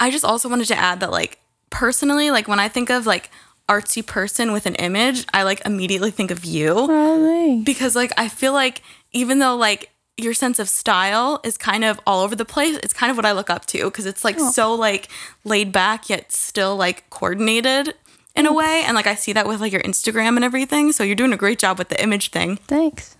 [0.00, 1.38] I just also wanted to add that like
[1.70, 3.30] personally, like when I think of like
[3.68, 8.26] artsy person with an image, I like immediately think of you probably because like I
[8.28, 8.82] feel like
[9.12, 9.90] even though like
[10.22, 13.26] your sense of style is kind of all over the place, it's kind of what
[13.26, 15.08] I look up to because it's like so like
[15.44, 17.94] laid back yet still like coordinated
[18.36, 20.92] in a way, and like I see that with like your Instagram and everything.
[20.92, 22.56] So you're doing a great job with the image thing.
[22.56, 23.16] thanks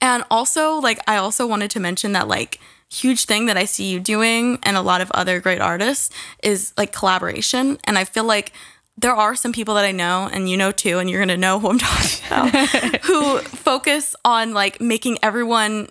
[0.00, 3.90] And also, like, I also wanted to mention that, like, huge thing that I see
[3.90, 6.08] you doing and a lot of other great artists
[6.42, 7.78] is like collaboration.
[7.84, 8.52] And I feel like
[8.96, 11.60] there are some people that I know, and you know too, and you're gonna know
[11.60, 15.88] who I'm talking about, who focus on like making everyone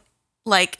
[0.48, 0.80] like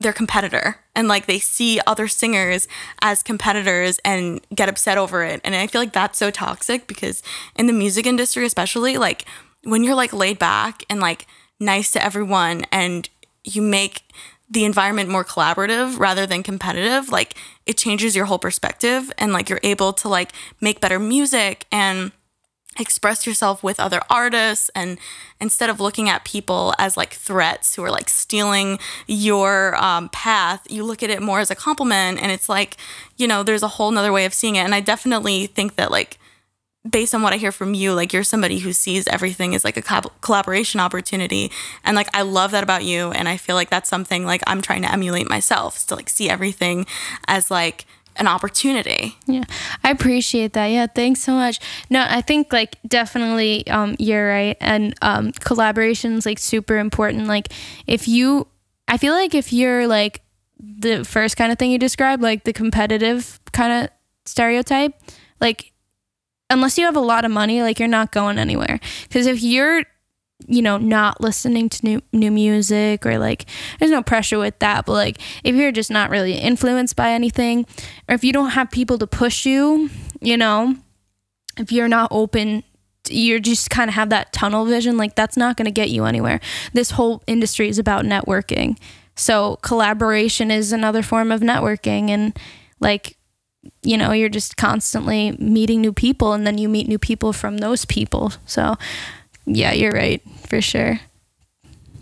[0.00, 2.68] their competitor and like they see other singers
[3.00, 5.40] as competitors and get upset over it.
[5.44, 7.22] And I feel like that's so toxic because
[7.56, 9.24] in the music industry, especially, like
[9.62, 11.26] when you're like laid back and like
[11.58, 13.08] nice to everyone and
[13.44, 14.02] you make
[14.50, 17.34] the environment more collaborative rather than competitive, like
[17.66, 22.12] it changes your whole perspective and like you're able to like make better music and
[22.78, 24.98] express yourself with other artists and
[25.40, 30.66] instead of looking at people as like threats who are like stealing your um, path
[30.70, 32.76] you look at it more as a compliment and it's like
[33.16, 34.60] you know there's a whole nother way of seeing it.
[34.60, 36.18] And i definitely think that like
[36.88, 39.76] based on what i hear from you like you're somebody who sees everything as like
[39.76, 41.50] a co- collaboration opportunity.
[41.84, 44.62] And like i love that about you and i feel like that's something like i'm
[44.62, 46.86] trying to emulate myself to like see everything
[47.28, 49.44] as like an opportunity Yeah,
[49.82, 50.66] I appreciate that.
[50.66, 51.58] Yeah, thanks so much.
[51.90, 57.26] No, I think like definitely um, you're right, and um, collaboration's like super important.
[57.26, 57.52] Like
[57.86, 58.46] if you,
[58.86, 60.22] I feel like if you're like
[60.58, 63.90] the first kind of thing you described, like the competitive kind of
[64.24, 64.94] stereotype,
[65.40, 65.72] like
[66.50, 68.78] unless you have a lot of money, like you're not going anywhere.
[69.02, 69.82] Because if you're
[70.46, 73.46] you know not listening to new new music or like
[73.78, 74.86] there's no pressure with that.
[74.86, 77.66] But like if you're just not really influenced by anything
[78.08, 79.90] or if you don't have people to push you
[80.20, 80.76] you know
[81.58, 82.62] if you're not open
[83.10, 86.04] you're just kind of have that tunnel vision like that's not going to get you
[86.04, 86.40] anywhere.
[86.72, 88.78] This whole industry is about networking.
[89.16, 92.36] So collaboration is another form of networking and
[92.80, 93.16] like
[93.82, 97.58] you know you're just constantly meeting new people and then you meet new people from
[97.58, 98.32] those people.
[98.46, 98.76] So
[99.46, 101.00] yeah you're right for sure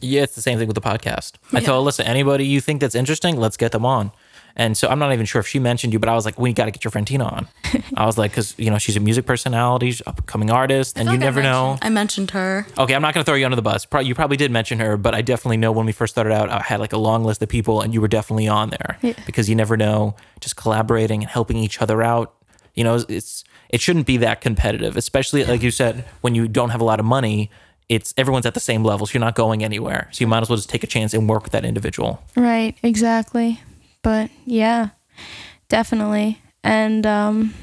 [0.00, 1.34] Yeah, it's the same thing with the podcast.
[1.52, 4.10] I told Alyssa, anybody you think that's interesting, let's get them on.
[4.56, 6.52] And so I'm not even sure if she mentioned you, but I was like, we
[6.52, 7.46] got to get your friend Tina on.
[7.96, 11.12] I was like, because you know she's a music personality, she's upcoming artist, and you
[11.12, 11.78] Like I never know.
[11.80, 12.66] I mentioned her.
[12.76, 13.86] Okay, I'm not going to throw you under the bus.
[13.86, 16.50] Pro- You probably did mention her, but I definitely know when we first started out,
[16.50, 19.48] I had like a long list of people, and you were definitely on there because
[19.48, 20.16] you never know.
[20.40, 22.34] Just collaborating and helping each other out.
[22.74, 26.70] You know, it's it shouldn't be that competitive, especially like you said, when you don't
[26.70, 27.50] have a lot of money.
[27.88, 30.08] It's everyone's at the same level, so you're not going anywhere.
[30.12, 32.22] So you might as well just take a chance and work with that individual.
[32.36, 33.60] Right, exactly.
[34.02, 34.90] But yeah,
[35.68, 36.40] definitely.
[36.62, 37.54] And um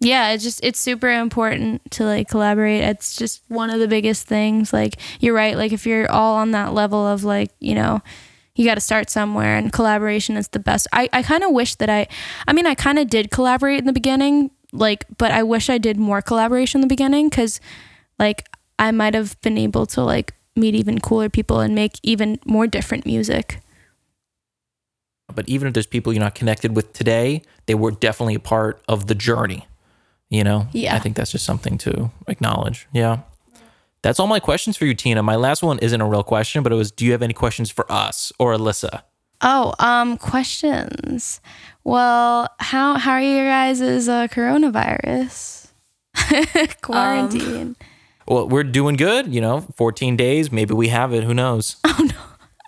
[0.00, 2.82] yeah, it's just it's super important to like collaborate.
[2.82, 4.72] It's just one of the biggest things.
[4.72, 8.00] Like you're right, like if you're all on that level of like, you know,
[8.54, 10.86] you got to start somewhere and collaboration is the best.
[10.92, 12.06] I I kind of wish that I
[12.46, 15.78] I mean, I kind of did collaborate in the beginning, like but I wish I
[15.78, 17.60] did more collaboration in the beginning cuz
[18.18, 22.38] like I might have been able to like meet even cooler people and make even
[22.44, 23.60] more different music.
[25.34, 28.82] But even if there's people you're not connected with today, they were definitely a part
[28.88, 29.66] of the journey.
[30.30, 30.66] You know?
[30.72, 30.94] Yeah.
[30.94, 32.86] I think that's just something to acknowledge.
[32.92, 33.20] Yeah.
[34.02, 35.22] That's all my questions for you, Tina.
[35.22, 37.70] My last one isn't a real question, but it was do you have any questions
[37.70, 39.02] for us or Alyssa?
[39.40, 41.40] Oh, um, questions.
[41.88, 45.68] Well, how how are you guys' uh, coronavirus
[46.82, 47.76] quarantine?
[48.26, 50.52] Well, we're doing good, you know, 14 days.
[50.52, 51.24] Maybe we have it.
[51.24, 51.76] Who knows?
[51.86, 52.20] Oh no.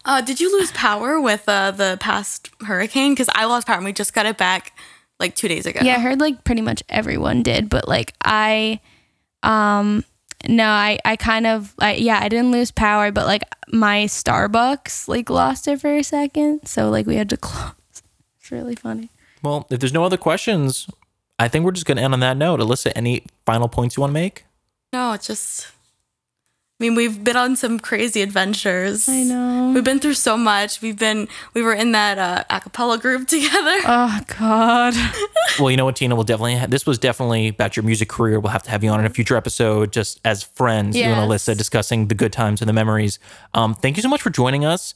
[0.07, 3.13] Uh, did you lose power with uh, the past hurricane?
[3.13, 4.73] Because I lost power and we just got it back
[5.19, 5.81] like two days ago.
[5.83, 8.81] yeah, I heard like pretty much everyone did, but like I,
[9.43, 10.03] um,
[10.49, 15.09] no, I I kind of I, yeah I didn't lose power, but like my Starbucks
[15.09, 17.75] like lost it for a second, so like we had to close.
[18.51, 19.09] It's really funny.
[19.43, 20.89] Well, if there's no other questions,
[21.39, 22.59] I think we're just going to end on that note.
[22.59, 24.45] Alyssa, any final points you want to make?
[24.93, 25.69] No, it's just.
[25.69, 29.09] I mean, we've been on some crazy adventures.
[29.09, 29.71] I know.
[29.73, 30.81] We've been through so much.
[30.83, 31.29] We've been.
[31.55, 33.77] We were in that uh, a cappella group together.
[33.87, 34.95] Oh God.
[35.59, 36.15] Well, you know what, Tina?
[36.15, 36.57] We'll definitely.
[36.57, 38.41] Ha- this was definitely about your music career.
[38.41, 41.31] We'll have to have you on in a future episode, just as friends, you and
[41.31, 41.45] Yes.
[41.49, 43.19] Alyssa discussing the good times and the memories.
[43.53, 44.95] Um, thank you so much for joining us.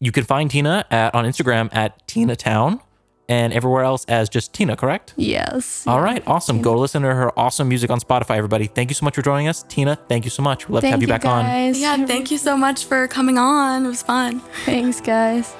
[0.00, 2.80] You can find Tina at on Instagram at Tina Town
[3.28, 4.76] and everywhere else as just Tina.
[4.76, 5.12] Correct?
[5.16, 5.86] Yes.
[5.86, 6.62] All right, awesome.
[6.62, 8.66] Go listen to her awesome music on Spotify, everybody.
[8.66, 9.96] Thank you so much for joining us, Tina.
[10.08, 10.68] Thank you so much.
[10.68, 11.44] We'd love to Thank have you you back on.
[11.44, 11.80] guys.
[11.80, 13.84] yeah, thank you so much for coming on.
[13.84, 14.40] It was fun.
[14.64, 15.54] Thanks, guys.